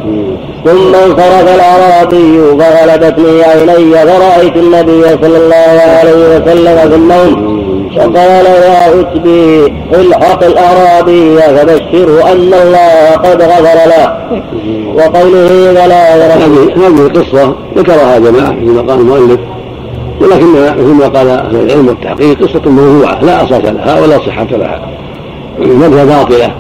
[0.65, 7.54] ثم انصرف الأعرابي فغلبتني عيني فرأيت النبي صلى الله عليه وسلم في النوم.
[7.97, 14.19] فقال يا عتبي الحق الأعرابي فبشره أن الله قد غفر له.
[14.95, 19.41] وقوله ولا هذه القصة ذكرها جماعة في مقام المؤلف
[20.21, 24.81] ولكنها ما قال أهل العلم والتحقيق قصة موضوعة لا أساس لها ولا صحة لها.
[25.59, 26.51] بل هي باطلة.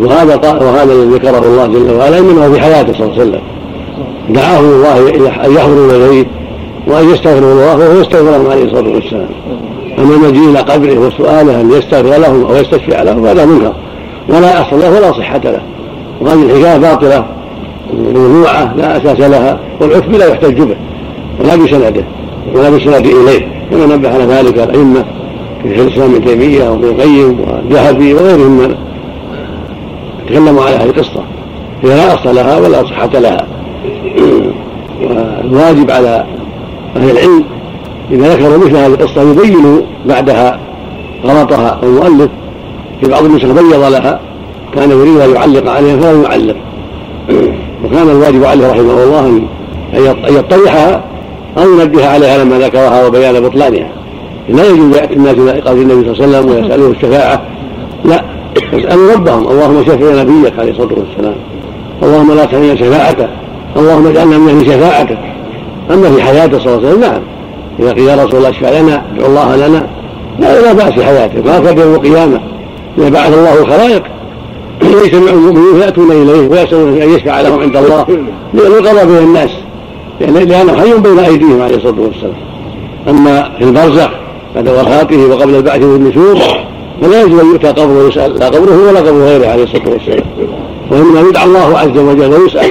[0.00, 3.40] وهذا وهذا الذي ذكره الله جل وعلا إنما في حياته صلى الله عليه وسلم.
[4.28, 4.98] دعاه الله
[5.46, 6.26] أن يحضروا إليه
[6.86, 9.28] وأن يستغفروا الله وهو يستغفر عليه الصلاة والسلام.
[9.98, 13.72] اما المجيء إلى قبره وسؤاله ان يستغفر لهم أو يستشفع لهم هذا منكر.
[14.28, 15.60] ولا أصل له ولا صحة له.
[16.20, 17.24] وهذه الحكاية باطلة
[18.14, 20.76] موضوعة لا أساس لها والعتب لا يحتج به.
[21.40, 22.04] ولا بسنده
[22.54, 23.48] ولا بسند إليه.
[23.70, 25.04] كما نبه على ذلك الأئمة
[25.62, 28.74] في شيخ الإسلام ابن تيمية وابن القيم والذهبي وغيرهم من
[30.28, 31.22] تكلموا على هذه القصة.
[31.82, 33.46] هي لا أصل لها ولا صحة لها.
[35.02, 36.24] والواجب على
[36.96, 37.44] أهل العلم
[38.12, 40.58] إذا ذكروا مثل هذه القصة يبين بعدها
[41.24, 42.28] غلطها المؤلف
[43.00, 44.20] في بعض النسخ بيض لها
[44.74, 46.56] كان يريد أن يعلق عليها فلم يعلق.
[47.84, 49.26] وكان الواجب عليه رحمه الله
[49.94, 51.04] أن يطرحها
[51.58, 53.88] أو ينبه عليها لما ذكرها وبيان بطلانها.
[54.48, 57.42] لا يجوز يأتي الناس إلى إيقاظ النبي صلى الله عليه وسلم ويسألوه الشفاعة.
[58.04, 58.24] لا
[58.72, 59.48] يسألوا ربهم.
[59.48, 61.36] اللهم شفع نبيك عليه الصلاة والسلام.
[62.02, 63.28] اللهم لا تحرمنا شفاعته.
[63.76, 65.18] اللهم اجعلنا من أهل شفاعتك.
[65.90, 67.20] أما في حياته صلى الله عليه وسلم نعم.
[67.80, 69.86] إذا قيل يا رسول الله اشفع لنا ادعو الله لنا.
[70.38, 72.40] لا لا بأس في حياته ما كان يوم القيامة.
[72.98, 74.02] إذا بعث الله الخلائق
[74.94, 78.06] ويجتمع المؤمنين فيأتون إليه ويسألون أن يشفع لهم عند الله.
[78.54, 79.50] ليقرب به الناس
[80.20, 82.34] لأنه حي بين أيديهم عليه الصلاة والسلام.
[83.08, 84.10] أما في البرزخ
[84.54, 86.38] بعد وفاته وقبل البعث والنشور
[87.02, 90.24] فلا يجوز أن يؤتى قبره ويسأل لا قبره ولا قبر غيره عليه الصلاة والسلام.
[90.90, 92.70] وإنما يدعى الله عز وجل ويسأل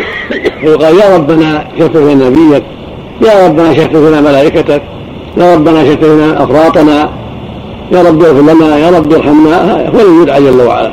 [0.63, 2.63] ويقال يا ربنا شفع نبيك.
[3.21, 4.81] يا ربنا شفت لنا ملائكتك
[5.37, 7.09] يا ربنا شفت لنا أفراطنا
[7.91, 10.91] يا رب اغفر لنا يا رب ارحمنا هو يدعى جل وعلا.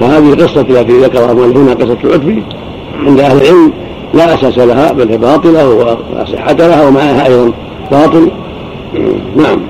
[0.00, 2.42] فهذه القصة التي ذكرها هنا قصة العتبي
[3.06, 3.72] عند أهل العلم
[4.14, 5.96] لا أساس لها بل هي باطلة ولا
[6.32, 7.52] صحة لها ومعها أيضا
[7.90, 8.30] باطل.
[9.36, 9.60] نعم.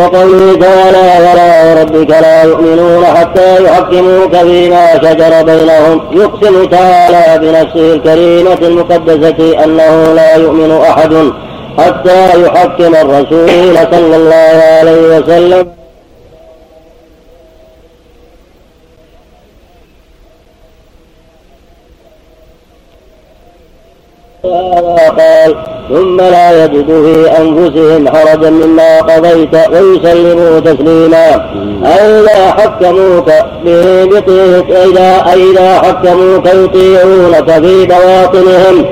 [0.00, 8.58] وقوله تعالى ولا وربك لا يؤمنون حتى يحكموك فيما شجر بينهم يقسم تعالى بنفسه الكريمة
[8.62, 11.32] المقدسة أنه لا يؤمن أحد
[11.78, 13.48] حتى يحكم الرسول
[13.92, 15.66] صلى الله عليه وسلم
[25.18, 31.50] قال ثم لا يجد في أنفسهم حرجا مما قضيت ويسلموا تسليما.
[31.84, 33.30] ألا حكموك
[34.06, 38.86] بطيعك إذا إذا حكموك يطيعونك في بواطنهم.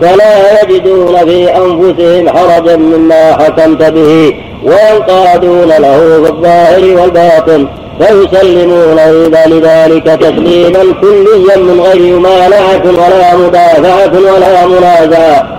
[0.00, 7.66] فلا يجدون في أنفسهم حرجا مما حكمت به وينقادون له في الظاهر والباطن
[8.00, 15.55] فيسلمون إذا لذلك تسليما كليا من غير مانعة ولا مدافعة ولا منازعة.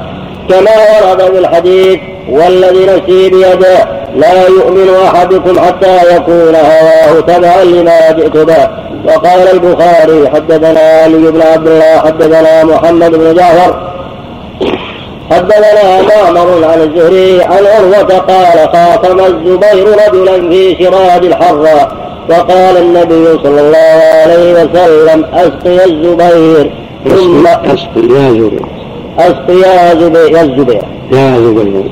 [0.50, 8.12] كما ورد في الحديث والذي نفسي بيده لا يؤمن أحدكم حتى يكون هواه تبعا لما
[8.12, 8.70] جئت به
[9.06, 13.94] وقال البخاري حدثنا علي بن عبد الله حدثنا محمد بن جعفر
[15.32, 21.92] حدثنا معمر عن الزهري عن عروة قال خاتم الزبير رجلا في شراد الحرة
[22.30, 26.72] فقال النبي صلى الله عليه وسلم أسقي الزبير.
[27.06, 28.77] ثم أسقي يا زبير.
[29.20, 31.84] يا زبير يا الزبير يا زبير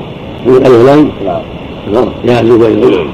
[0.46, 1.08] من الهلال
[1.92, 3.06] نعم يا زبير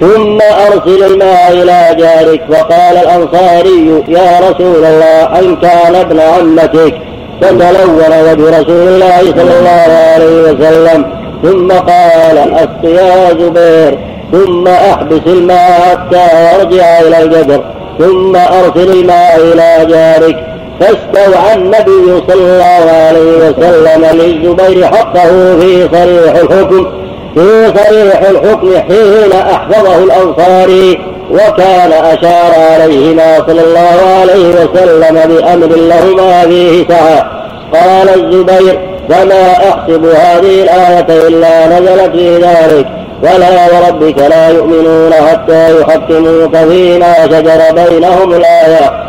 [0.00, 6.94] ثم أرسل الماء إلى جارك وقال الأنصاري يا رسول الله إن كان ابن عمتك
[7.40, 11.04] فتلون وجه رسول الله صلى الله عليه وسلم.
[11.42, 13.98] ثم قال أسق يا زبير
[14.32, 17.60] ثم أحبس الماء حتى يرجع إلى الجدر
[17.98, 26.34] ثم أرسل الماء إلى جارك فاستوعى النبي صلى الله عليه وسلم للزبير حقه في صريح
[26.34, 26.86] الحكم
[27.34, 31.00] في صريح الحكم حين أحفظه الأنصاري
[31.30, 37.30] وكان أشار عليهما صلى الله عليه وسلم بأمر لهما فيه سعة
[37.72, 42.86] قال الزبير فما أحسب هذه الآية إلا نزلت في ذلك
[43.22, 49.05] ولا وربك لا يؤمنون حتى يحكموك فيما شجر بينهم الآية.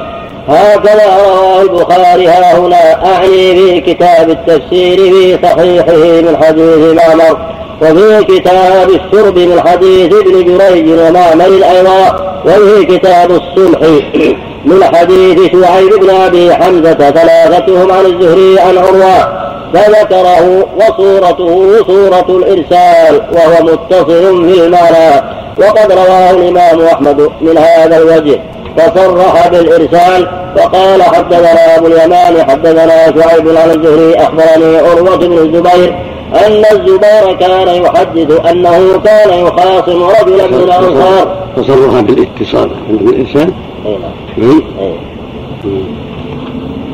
[0.49, 7.37] هكذا رواه البخاري ها هنا أعني في كتاب التفسير في صحيحه من حديث معمر
[7.81, 13.79] وفي كتاب الشرب من حديث ابن جريج ومعمر أيضا وفي كتاب الصلح
[14.69, 23.21] من حديث شعيب بن أبي حمزة ثلاثتهم عن الزهري عن عروة فذكره وصورته صورة الإرسال
[23.31, 25.23] وهو متصل في المعنى
[25.57, 28.39] وقد رواه الإمام أحمد من هذا الوجه.
[28.77, 35.95] فصرح بالإرسال فقال حدثنا أبو اليمان حدثنا شعيب عن الزهري أخبرني عروة بن الزبير
[36.33, 41.37] أن الزبير كان يحدث أنه كان يخاصم رجلا من الأنصار.
[41.55, 43.51] تصرف بالاتصال عند الإنسان؟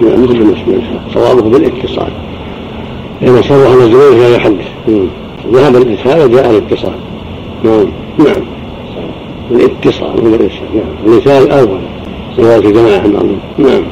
[0.02, 0.82] نعم مثل بالنسبة
[1.14, 2.10] صوابه بالاتصال.
[3.22, 4.68] إذا صرح أن الزبير كان يحدث.
[5.54, 6.94] ذهب الإرسال وجاء الاتصال.
[7.64, 7.88] نعم.
[8.18, 8.44] نعم.
[9.56, 10.86] الاتصال هو الإرسال نعم.
[11.06, 11.80] الإرسال أول
[12.40, 13.04] رواية جماعة
[13.58, 13.86] نعم.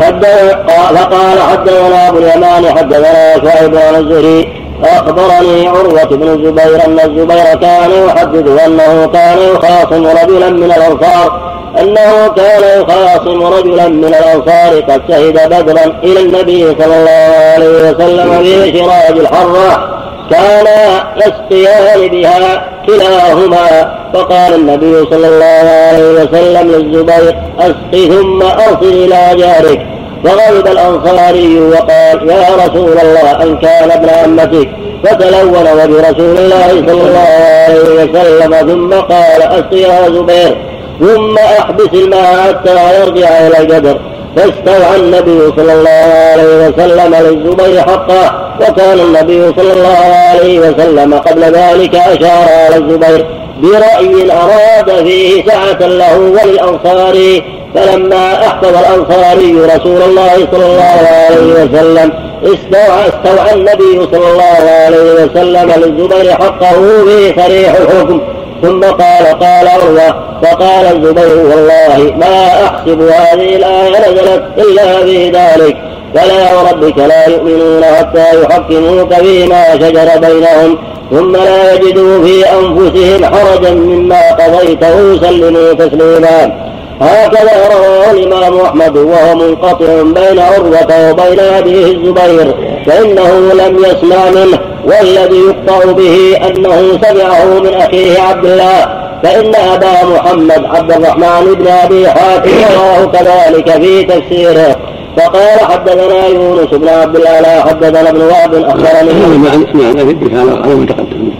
[0.00, 4.48] فقال حدثنا أبو اليمان حدثنا شعيب عن الزهري
[4.84, 12.28] أخبرني عروة بن الزبير أن الزبير كان يحدث أنه كان يخاصم رجلا من الأنصار أنه
[12.36, 18.78] كان يخاصم رجلا من الأنصار قد شهد بدرا إلى النبي صلى الله عليه وسلم في
[18.78, 20.01] شراج الحرة.
[20.30, 23.94] كانا يسقيان بها كلاهما.
[24.14, 29.86] فقال النبي صلى الله عليه وسلم للزبير اسق ثم أرسل إلى جارك.
[30.24, 34.68] فغضب الأنصاري وقال يا رسول الله إن كان ابن عمتك.
[35.04, 37.28] فتلون وبرسول الله صلى الله
[37.68, 40.56] عليه وسلم ثم قال اسق يا زبير
[41.00, 43.96] ثم أحبس الماء حتى يرجع إلى القدر
[44.36, 49.98] فاستوعى النبي صلى الله عليه وسلم للزبير حقه وكان النبي صلى الله
[50.30, 53.26] عليه وسلم قبل ذلك أشار على الزبير
[53.62, 57.42] برأي أراد فيه سعة له وللأنصار
[57.74, 62.12] فلما أحفظ الأنصاري رسول الله صلى الله عليه وسلم
[62.44, 68.20] استوعى استوعى النبي صلى الله عليه وسلم للزبير حقه في صريح الحكم.
[68.62, 75.76] ثم قال قال عروة فقال الزبير والله ما أحسب هذه الآية نزلت إلا في ذلك
[76.14, 80.78] فلا وربك لا يؤمنون حتى يحكموك فيما شجر بينهم
[81.10, 86.52] ثم لا يجدوا في أنفسهم حرجا مما قضيت ويسلموا تسليما.
[87.00, 92.54] هكذا رواه الإمام أحمد وهو منقطع بين عروة وبين أبيه الزبير
[92.86, 94.71] فإنه لم يسمع منه.
[94.84, 101.66] والذي يقطع به أنه سمعه من أخيه عبد الله فإن أبا محمد عبد الرحمن بن
[101.66, 104.76] أبي حاتم رواه كذلك في تفسيره.
[105.16, 109.38] فقال حدثنا يونس بن عبد الله حدثنا ابن وهب أخبرني.
[109.38, 111.30] معنى معنى في هذا على متقدم.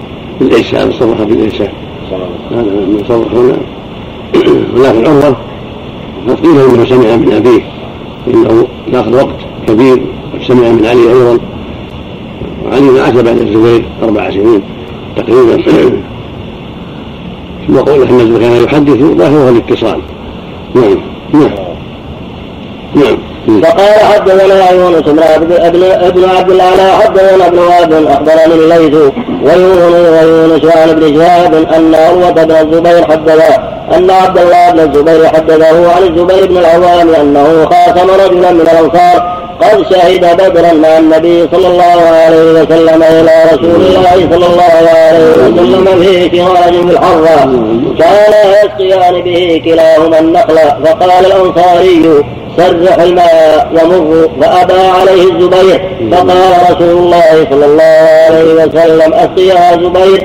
[0.41, 1.71] بالإرسال صرح بالإرسال.
[2.51, 3.57] هذا من صرح هنا.
[4.77, 5.37] ولكن عمر
[6.29, 7.63] قد قيل إنه سمع من أبيه
[8.27, 9.37] إنه ياخذ وقت
[9.69, 10.03] كبير
[10.49, 11.39] سمع من علي أيضا.
[12.89, 14.63] وعلي مات بعد الزبير أربع سنين
[15.17, 15.63] تقريبا.
[17.67, 20.01] ثم قوله إن الزبير كان يحدث ظاهره الاتصال.
[20.75, 20.99] نعم.
[21.35, 21.73] نعم.
[22.95, 23.19] نعم.
[23.63, 25.23] فقال حدثنا يونس بن
[25.93, 28.95] ابن عبد الأعلى حدثنا ابن وهب أخبرني الليث
[29.43, 33.59] ويونس ويونس عن ابن شهاب أن عروة بن الزبير حدث
[33.97, 39.42] أن عبد الله بن الزبير حدثه عن الزبير بن العوام أنه خاصم رجلا من الأنصار
[39.63, 45.29] قد شهد بدرا مع النبي صلى الله عليه وسلم إلى رسول الله صلى الله عليه
[45.45, 47.39] وسلم في شراج الحرة.
[47.99, 52.25] كان يسقيان به كلاهما النخل فقال الأنصاري
[52.57, 55.81] سرح الماء يمر فأبى عليه الزبير.
[56.13, 60.21] فقال رسول الله صلى الله عليه وسلم أسقي يا زبير.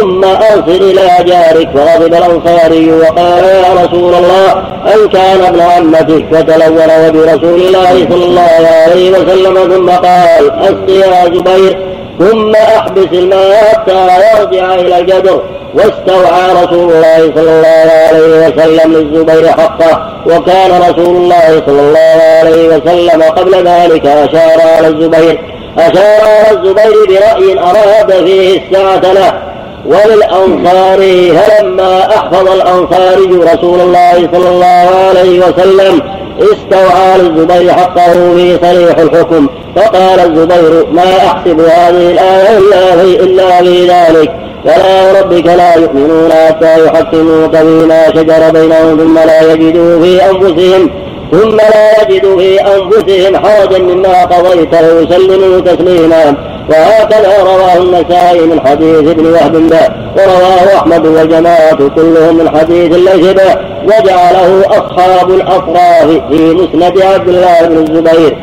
[0.00, 4.50] ثم أرسل إلى جارك فغضب الأنصاري وقال يا رسول الله
[4.94, 11.24] أن كان ابن عمتك فتلون وبرسول الله صلى الله عليه وسلم ثم قال أسقي يا
[11.24, 11.78] زبير
[12.18, 15.42] ثم أحبس الماء حتى يرجع إلى الجدر.
[15.74, 22.68] واستوعى رسول الله صلى الله عليه وسلم للزبير حقه وكان رسول الله صلى الله عليه
[22.68, 25.40] وسلم قبل ذلك أشار على الزبير.
[25.78, 29.51] أشار على الزبير برأي أراد فيه السعة له.
[29.86, 30.98] وللأنصار
[31.36, 36.02] فلما أحفظ الأنصاري رسول الله صلى الله عليه وسلم.
[36.38, 39.46] استوعى للزبير حقه في صريح الحكم.
[39.76, 44.32] فقال الزبير ما أحسب هذه الآية إلا في, إلا في ذلك.
[44.64, 50.90] فلا ربك لا يؤمنون حتى يحكموك فيما شجر بينهم ثم لا يجدوا في أنفسهم
[51.32, 56.51] ثم لا يجدوا في أنفسهم حرجا مما قضيت ويسلموا تسليما.
[56.68, 63.32] وهكذا رواه النسائي من حديث ابن وهب به ورواه أحمد والجماعة كلهم من حديث الليث
[63.32, 68.36] به وجعله أصحاب الأطراف في مسند عبد الله بن الزبير.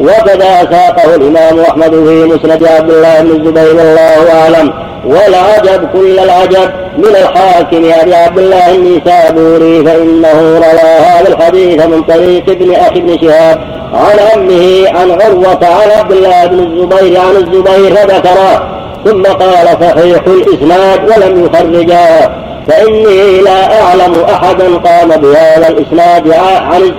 [0.00, 4.72] وكذا ساقه الإمام أحمد في مسند عبد الله بن الزبير والله أعلم.
[5.06, 12.50] والعجب كل العجب من الحاكم أبي عبد الله النسابوري فإنه روى هذا الحديث من طريق
[12.50, 13.60] ابن أخي بن شهاب
[13.94, 18.74] عن عمه عن عروة عن عبد الله بن الزبير عن الزبير فذكره
[19.04, 22.34] ثم قال صحيح الإسناد ولم يخرجا
[22.68, 26.92] فإني لا أعلم أحدا قام بهذا الإسناد عن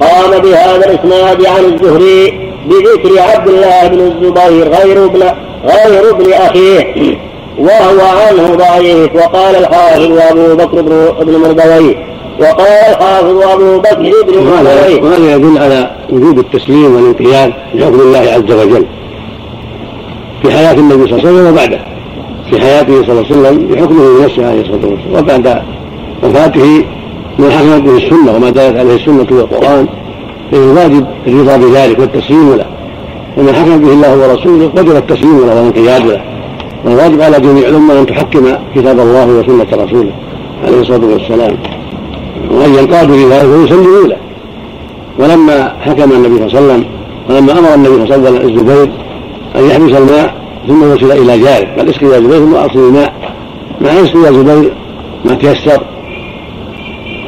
[0.00, 5.22] قام بهذا الإسناد عن الزهري بذكر عبد الله بن الزبير غير ابن
[5.64, 7.16] غير ابن أخيه.
[7.58, 9.14] وهو عنه ضعيف.
[9.14, 10.80] وقال الحافظ أبو بكر
[11.24, 11.96] بن مردوي
[12.40, 14.38] وقال الحافظ أبو بكر بن
[15.02, 18.84] وهذا يدل على وجوب التسليم والانقياد لحكم الله عز وجل؟
[20.42, 21.80] في حياة النبي صلى الله عليه وسلم وبعده.
[22.50, 25.14] في حياته صلى الله عليه وسلم بحكمه بنفسه عليه الصلاة والسلام.
[25.14, 25.62] وبعد
[26.22, 26.84] وفاته
[27.38, 29.86] ما حكمت به السنة وما دلت عليه السنة والقرآن
[30.52, 32.66] فالواجب الرضا بذلك والتسليم له.
[33.36, 36.20] وما حكم به الله ورسوله وجب التسليم له والانقياد له.
[36.84, 40.12] والواجب على جميع الأمة أن تحكم كتاب الله وسنة رسوله
[40.66, 41.56] عليه الصلاة والسلام.
[42.58, 44.16] وأن ينقادوا لذلك ويسلموا له
[45.18, 46.84] ولما حكم النبي صلى الله عليه وسلم
[47.28, 48.90] ولما أمر النبي صلى الله عليه وسلم الزبير
[49.56, 50.34] أن يحبس الماء
[50.68, 51.66] ثم يوصل إلى جاره.
[51.76, 53.12] قال اسقي يا زبير ثم أصل الماء.
[53.80, 54.72] مع اسقي يا زبير
[55.24, 55.82] ما تيسر.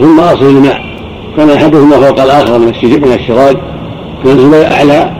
[0.01, 0.81] ثم أصل الماء.
[1.37, 3.57] كان أحدهما فوق الآخر من من الشراج
[4.25, 5.11] كان الزبير أعلى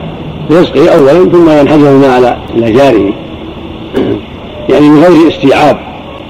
[0.49, 3.13] فيسقي أولا ثم ينحدر الماء على إلى جاره.
[4.69, 5.77] يعني من غير استيعاب.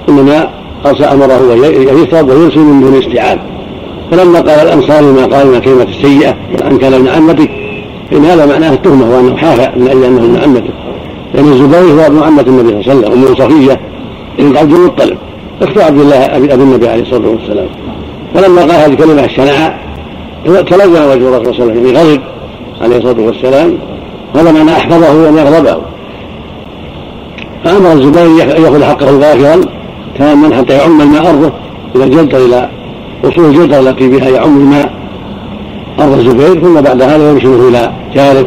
[0.08, 0.48] انما
[0.86, 1.54] أمره
[2.02, 3.51] يشرب ويرسل من دون استيعاب.
[4.12, 6.36] فلما قال الانصاري ما قال من الكلمة السيئة
[6.70, 7.50] ان كان ابن عمتك
[8.10, 10.70] فان هذا معناه التهمه وانه حافى من أجل أنه ابن عمته.
[11.34, 13.80] لأن الزبير هو ابن عمة النبي صلى الله عليه وسلم امه صفية
[14.38, 15.18] بنت عبد المطلب.
[15.62, 17.66] اخت عبد الله ابي أبي النبي عليه الصلاة والسلام.
[18.34, 19.78] فلما قال هذه الكلمة الشنعاء
[20.44, 22.20] تلون وجه الرسول صلى الله عليه وسلم يعني غضب
[22.80, 23.78] عليه الصلاة والسلام.
[24.34, 25.82] هذا معنى أحفظه وأن يغضبه.
[27.64, 29.60] فأمر الزبير ان يأخذ حقه ظاهرا
[30.18, 31.52] تاما حتى يعم الماء أرضه
[31.96, 32.68] إلى الجلطه إلى
[33.24, 34.92] وصول الجلطه التي بها يعم الماء
[36.00, 38.46] أرض الزبير ثم بعد هذا يرسله إلى جاره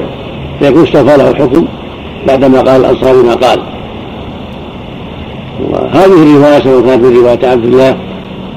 [0.60, 1.66] فيكون استوفى له الحكم
[2.28, 3.60] بعدما قال الأنصاري ما قال.
[5.70, 7.98] وهذه الرواية سواء كانت من رواية عبد الله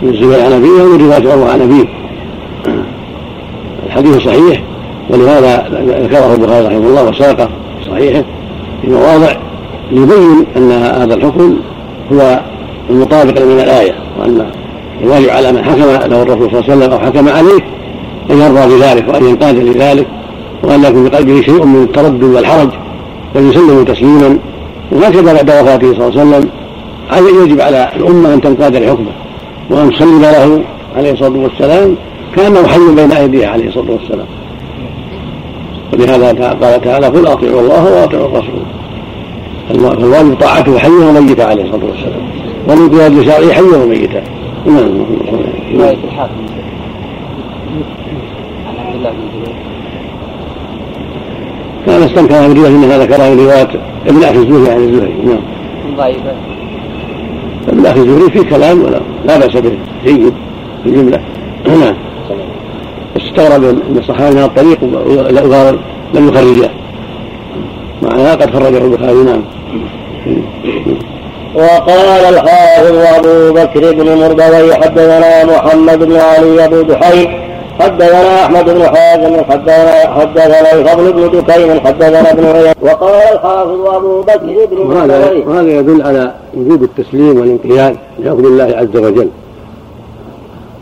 [0.02, 1.84] بن الزبير عن أبيه أو من رواية عروه عن أبيه.
[3.86, 4.62] الحديث صحيح
[5.10, 5.68] ولهذا
[6.02, 7.48] ذكره البخاري رحمه الله وساقه
[7.78, 8.24] في صحيحه
[8.82, 9.32] في مواضع
[9.92, 11.56] ليبين أن هذا الحكم
[12.12, 12.40] هو
[12.90, 14.46] المطابق من الآية وأن
[15.03, 17.64] الواجب على من حكم له الرسول صلى الله عليه وسلم أو حكم عليه
[18.30, 20.07] أن يرضى بذلك وأن ينقاد لذلك
[20.62, 22.68] وأن يكون في قلبه شيء من التردد والحرج
[23.34, 24.38] بل يسلم تسليما
[24.92, 26.51] وهكذا بعد وفاته صلى الله عليه وسلم.
[27.44, 29.12] يجب على الأمة أن تنقاد لحكمه
[29.70, 30.62] وأن تسلم له
[30.96, 31.96] عليه الصلاة والسلام
[32.36, 34.26] كانه حي بين أيديها عليه الصلاة والسلام.
[35.92, 38.62] ولهذا قال تعالى قل أطيعوا الله وأطيعوا الرسول.
[39.68, 42.22] فالواجب طاعته حيا وميتا عليه الصلاة والسلام
[42.68, 44.22] والانقياد لشرعه حيا وميتا.
[44.68, 45.06] نعم.
[45.74, 46.32] روايه الحاكم
[48.66, 49.52] عن عبد الله بن
[51.86, 53.68] كان استنكر من روايه انها ذكرها من روايه
[54.06, 55.14] ابن أخي الزهري عن الزهري.
[55.24, 55.40] نعم.
[55.96, 56.32] ضعيفه
[57.68, 59.78] ابن أخي الزهري فيه كلام ولا لا بأس به.
[60.04, 60.34] جيد
[60.82, 61.20] في الجملة.
[61.66, 61.94] نعم.
[63.16, 64.84] استغرب ان الصحابه من الطريق
[66.14, 66.70] لم يخرجه.
[68.02, 69.42] معناها قد خرجه البخاري نعم.
[71.55, 77.49] وقال الحافظ أبو بكر بن مردوي حدثنا محمد بن علي بن دحيم
[77.80, 82.74] حدثنا أحمد بن حازم حدثنا حدثنا الفضل بن دكين حدثنا ابن عيينة.
[82.82, 88.96] وقال الحافظ أبو بكر بن مردوي وهذا يدل على وجوب التسليم والانقياد لحكم الله عز
[88.96, 89.28] وجل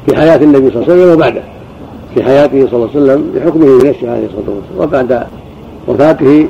[0.07, 1.43] في حياة النبي صلى الله عليه وسلم وبعده
[2.15, 5.27] في حياته صلى الله عليه وسلم بحكمه بنفسه عليه الصلاة والسلام وبعد
[5.89, 6.47] وفاته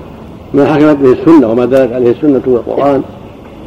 [0.54, 3.02] ما حكمت به السنة وما دلت عليه السنة والقرآن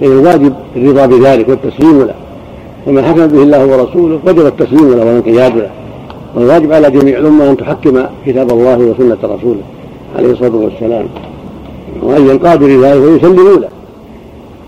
[0.01, 2.15] الواجب الرضا بذلك والتسليم له.
[2.87, 5.69] وما حكم به الله ورسوله وجب التسليم له والانقياد له.
[6.35, 9.61] والواجب على جميع الأمة أن تحكم كتاب الله وسنة رسوله
[10.17, 11.05] عليه الصلاة والسلام.
[12.03, 13.69] وأن ينقادوا لذلك ويسلموا له.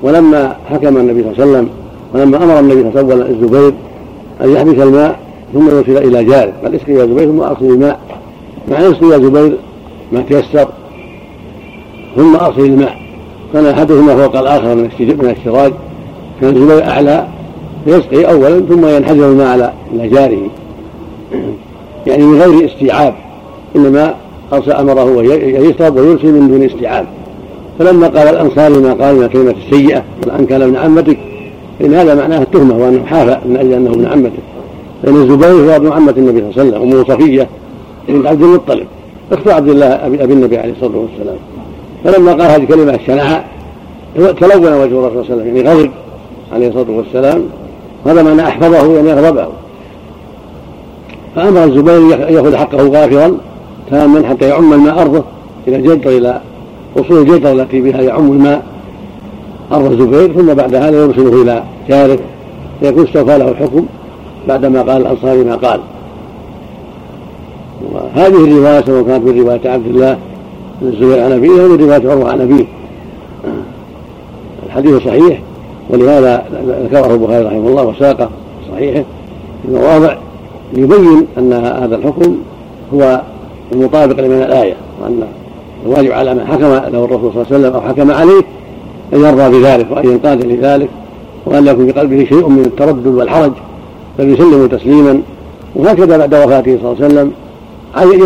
[0.03, 1.69] ولما حكم النبي صلى الله عليه وسلم
[2.13, 3.73] ولما أمر النبي صلى الله عليه وسلم الزبير
[4.43, 5.19] أن يحبس الماء
[5.53, 7.99] ثم يوصل إلى جاره قال اسقي يا زبير ثم أصل الماء.
[8.71, 9.57] معنى اسقي يا زبير
[10.11, 10.67] ما تيسر.
[12.15, 13.00] ثم أصل الماء.
[13.53, 14.89] كان أحدهما فوق الآخر من
[15.37, 15.73] السراج
[16.41, 17.27] كان الزبير أعلى
[17.85, 19.73] فيسقي أولا ثم ينحدر الماء على
[20.07, 20.49] جاره.
[22.07, 23.13] يعني من غير استيعاب
[23.75, 24.15] إنما
[24.53, 27.05] أرسل أمره يشرب ويرسل من دون استيعاب.
[27.79, 30.03] فلما قال الأنصاري ما قال من الكلمة السيئة
[30.39, 31.17] أن كان ابن عمتك
[31.83, 34.39] إن هذا معناه التهمة وأنه حافى من أجل أنه ابن عمته
[35.03, 37.47] لأن الزبير هو ابن عمة النبي صلى الله عليه وسلم أمه صفية
[38.07, 38.87] بنت عبد المطلب
[39.31, 41.37] أخت عبد الله أبي النبي عليه الصلاة والسلام.
[42.03, 43.45] فلما قال هذه الكلمة الشنعاء
[44.15, 45.91] تلون وجه الرسول صلى الله عليه وسلم يعني غضب
[46.53, 47.43] عليه الصلاة والسلام.
[48.05, 49.47] هذا معنى أحفظه يعني أغضبه.
[51.35, 53.37] فأمر الزبير أن يأخذ حقه غافرا
[53.91, 55.23] تاما حتى يعم الماء أرضه
[55.67, 56.41] إلى الجدر إلى
[56.97, 58.63] وصول الجدر التي بها يعم الماء
[59.71, 60.33] أرض الزبير.
[60.33, 62.19] ثم بعد هذا يرسله إلى جاره
[62.79, 63.85] فيكون استوفى له الحكم
[64.47, 65.79] بعدما قال الأنصاري ما قال.
[67.91, 70.17] وهذه الرواية سواء كانت من رواية عبد الله
[70.81, 72.65] الزبير عن أبيه أو من رواية عروة عن أبيه.
[74.65, 75.41] الحديث صحيح
[75.89, 76.45] ولهذا
[76.83, 78.29] ذكره البخاري رحمه الله وساقه
[78.71, 79.03] صحيحه.
[79.63, 80.17] في مواضع
[80.73, 82.37] يبين أن هذا الحكم
[82.93, 83.21] هو
[83.73, 85.23] المطابق لمن الآية وأن
[85.85, 88.41] الواجب على من حكم له الرسول صلى الله عليه وسلم أو حكم عليه
[89.13, 90.89] أن يرضى بذلك وأن ينقاد لذلك
[91.45, 93.51] وأن يكون في قلبه شيء من التردد والحرج
[94.19, 95.21] بل يسلم تسليما.
[95.75, 97.31] وهكذا بعد وفاته صلى الله عليه وسلم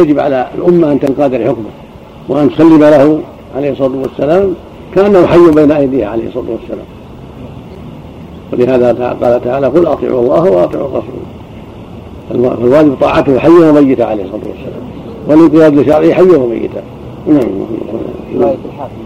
[0.01, 1.84] يجب على الأمة أن تنقاد لحكمه.
[2.29, 3.19] وأن تسلم له
[3.55, 4.53] عليه الصلاة والسلام
[4.95, 6.85] كأنه حي بين أيديه عليه الصلاة والسلام.
[8.53, 11.25] ولهذا قال تعالى قل أطيعوا الله وأطيعوا الرسول.
[12.29, 14.83] فالواجب طاعته حيا وميتا عليه الصلاة والسلام.
[15.27, 16.81] والانقياد لشرعه حيا وميتا
[17.27, 17.39] نعم.
[18.35, 19.05] رواية الحاكم.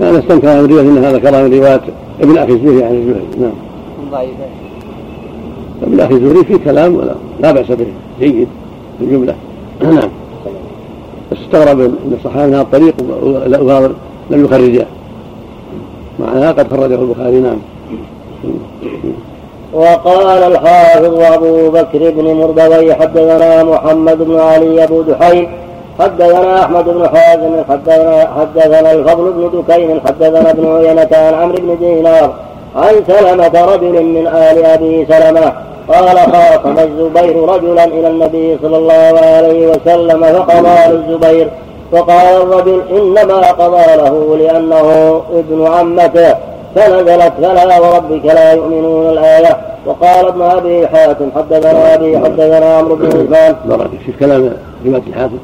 [0.00, 1.80] كان استنكر عن رواية انها ذكرها من رواية
[2.20, 3.52] ابن أخي الزهري عن الزهري نعم
[5.82, 7.86] ابن أخي الزهري في كلام ولا لا بأس به.
[8.20, 8.48] جيد.
[8.98, 9.34] في الجملة.
[9.82, 10.10] نعم.
[11.32, 12.94] استغرب إن الصحابه من هذا الطريق
[14.30, 14.86] لم يخرجاه
[16.18, 17.40] معناها قد خرجه البخاري.
[17.40, 17.58] نعم.
[19.72, 25.48] وقال الحافظ أبو بكر بن مردوي حدثنا محمد بن علي أبو دحين
[26.00, 31.76] حدثنا أحمد بن حازم حدثنا حدثنا الفضل بن دكين حدثنا ابن عيينة عن عمرو بن
[31.80, 32.34] دينار
[32.76, 35.52] عن سلمة رجل من آل أبي سلمة
[35.88, 41.50] قال خاصم الزبير رجلا إلى النبي صلى الله عليه وسلم فقضى للزبير
[41.92, 46.34] فقال الرجل إنما قضى له لأنه ابن عمته
[46.74, 49.56] فنزلت فلا وربك لا يؤمنون الآية.
[49.86, 53.56] وقال ابن أبي حاتم حدثنا أبي حدثنا عمرو بن عثمان.
[53.64, 54.52] بارك في كلام
[54.86, 55.38] رواية الحاتم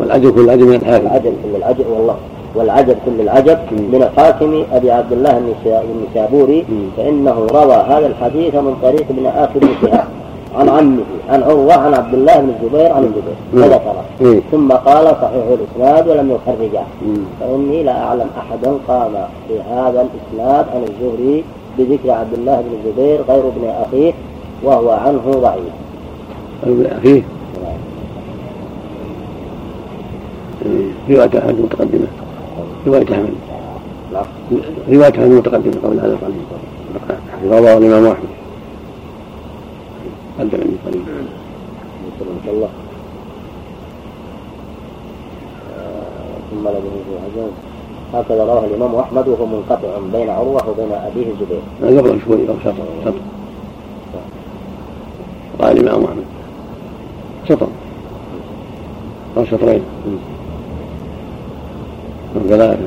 [0.00, 1.06] والعجب كل العجب من الحاكم.
[1.06, 2.16] العجب كل العجب والله.
[2.54, 6.64] والعجب كل العجب من الحاكم أبي عبد الله النسابوري
[6.96, 10.04] فإنه روى هذا الحديث من طريق ابن أخي بن شهاب.
[10.54, 15.04] عن عمه عن عروة عن عبد الله بن الزبير عن الزبير هذا ترى ثم قال
[15.06, 16.82] صحيح الإسناد ولم يخرجه.
[17.40, 19.12] فإني لا أعلم أحدا قام
[19.48, 21.44] في هذا الإسناد عن الزهري
[21.78, 24.12] بذكر عبد الله بن الزبير غير ابن أخيه
[24.62, 25.74] وهو عنه ضعيف.
[26.62, 27.22] ابن أخيه؟
[31.10, 32.06] رواية أحمد متقدمة
[32.86, 33.34] رواية أحمد
[34.88, 36.44] رواية أحمد متقدمة قبل هذا القليل
[37.44, 38.28] رواه الإمام أحمد.
[40.38, 41.02] قدم عندي قليل
[42.46, 42.68] الله
[46.50, 46.82] ثم لم
[47.34, 47.50] يجوز
[48.14, 52.00] هكذا رواه الإمام أحمد وهو منقطع بين عروة وبين أبيه الزبير.
[52.00, 53.14] قبل شوي قبل شطر شطر.
[55.60, 56.24] قال الإمام أحمد.
[57.48, 57.66] شطر.
[59.36, 59.82] قال شطرين.
[62.48, 62.78] ثلاثة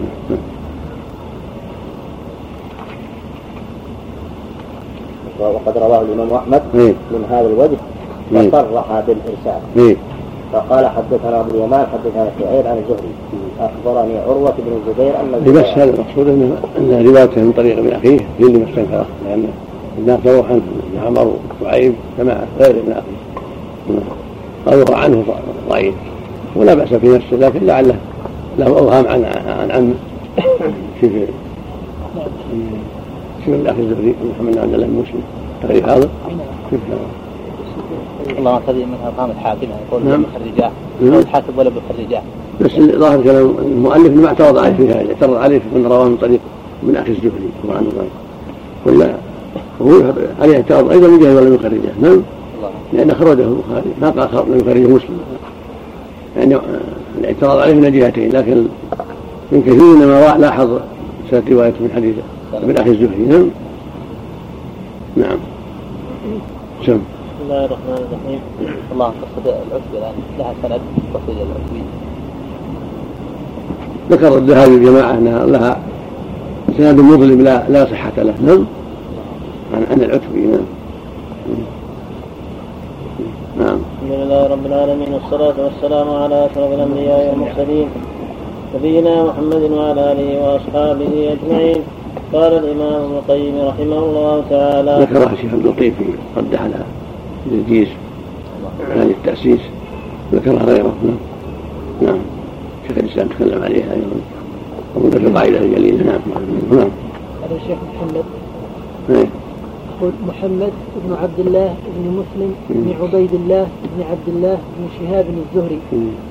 [5.40, 6.94] وقد رواه الإمام أحمد إيه.
[7.12, 7.78] من هذا الوجه
[8.34, 8.48] إيه.
[8.48, 9.62] وصرح بالإرسال.
[9.78, 9.96] إيه.
[10.54, 13.12] فقال حدثنا ابو اليمان حدثنا شعيب عن الزهري.
[13.60, 16.28] أخبرني عروة بن الزبير أن بس هذا المقصود
[16.78, 19.48] ان روايته من طريق ابن أخيه هي اللي مستنكره لأن
[19.98, 20.62] الناس رووا عنه
[20.94, 24.78] ابن عمر وشعيب جماعة غير ابن أخيه.
[24.86, 25.24] روى عنه
[25.70, 25.96] ضعيف.
[26.56, 27.96] ولا بأس في نفسه لكن لعله
[28.58, 29.26] له أوهام عن
[29.60, 29.94] عن عمه
[31.02, 31.10] في
[33.46, 35.22] في من الأخ الزهري محمد بن عبد الله بن مسلم
[35.64, 36.10] تغيير هذا
[38.38, 40.24] الله هذه مثلا قامت حاكمه يقول نعم.
[41.02, 41.20] نعم.
[41.20, 42.22] الحاكم ولا بخرجاه
[42.62, 46.18] بس ظاهر كلام المؤلف ما اعترض عليه في هذا اعترض عليه في من رواه من
[46.18, 46.40] طريق
[46.84, 47.88] من أخي الزهري رضي عنه.
[48.86, 49.14] ولا
[49.82, 52.22] هو عليه اعتراض أيضا من جهة ولم يخرجه نعم.
[52.94, 55.18] لأن خرجه البخاري ما قال لم يخرجه مسلم.
[56.38, 56.58] يعني
[57.20, 58.66] الاعتراض عليه من الجهتين لكن
[59.52, 60.80] من كثير انما لاحظ
[61.32, 62.16] سنة رواية من حديث
[62.54, 63.26] ابن أخي الزهري.
[63.30, 63.50] نعم.
[65.16, 65.38] نعم.
[66.82, 67.00] بسم
[67.44, 68.40] الله الرحمن الرحيم.
[68.94, 70.82] الله قصة العتبة الآن لها سند
[71.14, 71.84] قصة العتبة
[74.12, 75.80] ذكر الذهبي جماعة أنها لها
[76.78, 78.34] سند مظلم لا لا صحة له.
[78.46, 78.66] نعم.
[79.74, 80.42] عن عن العتبي.
[80.42, 80.60] نعم.
[83.60, 83.80] نعم.
[84.08, 87.88] الحمد لله رب العالمين والصلاة والسلام على أشرف الأنبياء والمرسلين
[88.76, 91.82] نبينا محمد وعلى آله وأصحابه أجمعين.
[92.34, 96.06] قال الإمام ابن القيم رحمه الله تعالى ذكرها الشيخ عبد اللطيف في
[96.38, 96.76] رد على
[97.52, 97.90] الجيش
[98.92, 99.60] عن التأسيس.
[100.34, 101.18] ذكرها غيره نعم
[102.02, 102.20] نعم.
[102.88, 104.20] شيخ الإسلام تكلم عليها أيضا.
[104.96, 106.22] وذكر القاعدة الجليلة نعم.
[106.72, 106.90] نعم.
[107.44, 108.24] هذا الشيخ محمد.
[109.10, 109.47] إيه.
[110.28, 110.74] محمد
[111.06, 113.68] بن عبد الله بن مسلم بن عبيد الله
[113.98, 115.80] بن عبد الله بن شهاب الزهري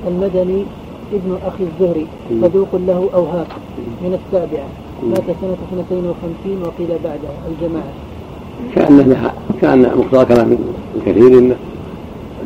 [0.08, 0.64] المدني
[1.12, 2.06] ابن أخي الزهري
[2.42, 3.46] صدوق له أوهام
[4.02, 4.68] من السابعة.
[5.10, 7.92] مات سنة اثنتين وخمسين وقيل بعدها الجماعة.
[8.74, 10.58] كأن لها كأن مقتضى كلام
[10.96, 11.56] الكثير انه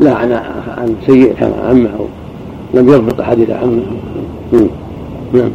[0.00, 0.32] لا عن
[0.78, 1.90] عن سيء كان عمه.
[1.98, 2.04] أو
[2.74, 3.82] لم يضبط حديث عمه.
[5.32, 5.50] نعم.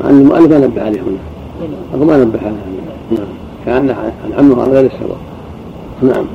[0.00, 1.18] مع أن المؤلف ما نبه عليه هنا.
[1.94, 2.56] أو ما نبه عليه
[3.10, 3.47] نعم.
[3.68, 5.16] كأن عن عمه عن غير السبب
[6.02, 6.26] نعم.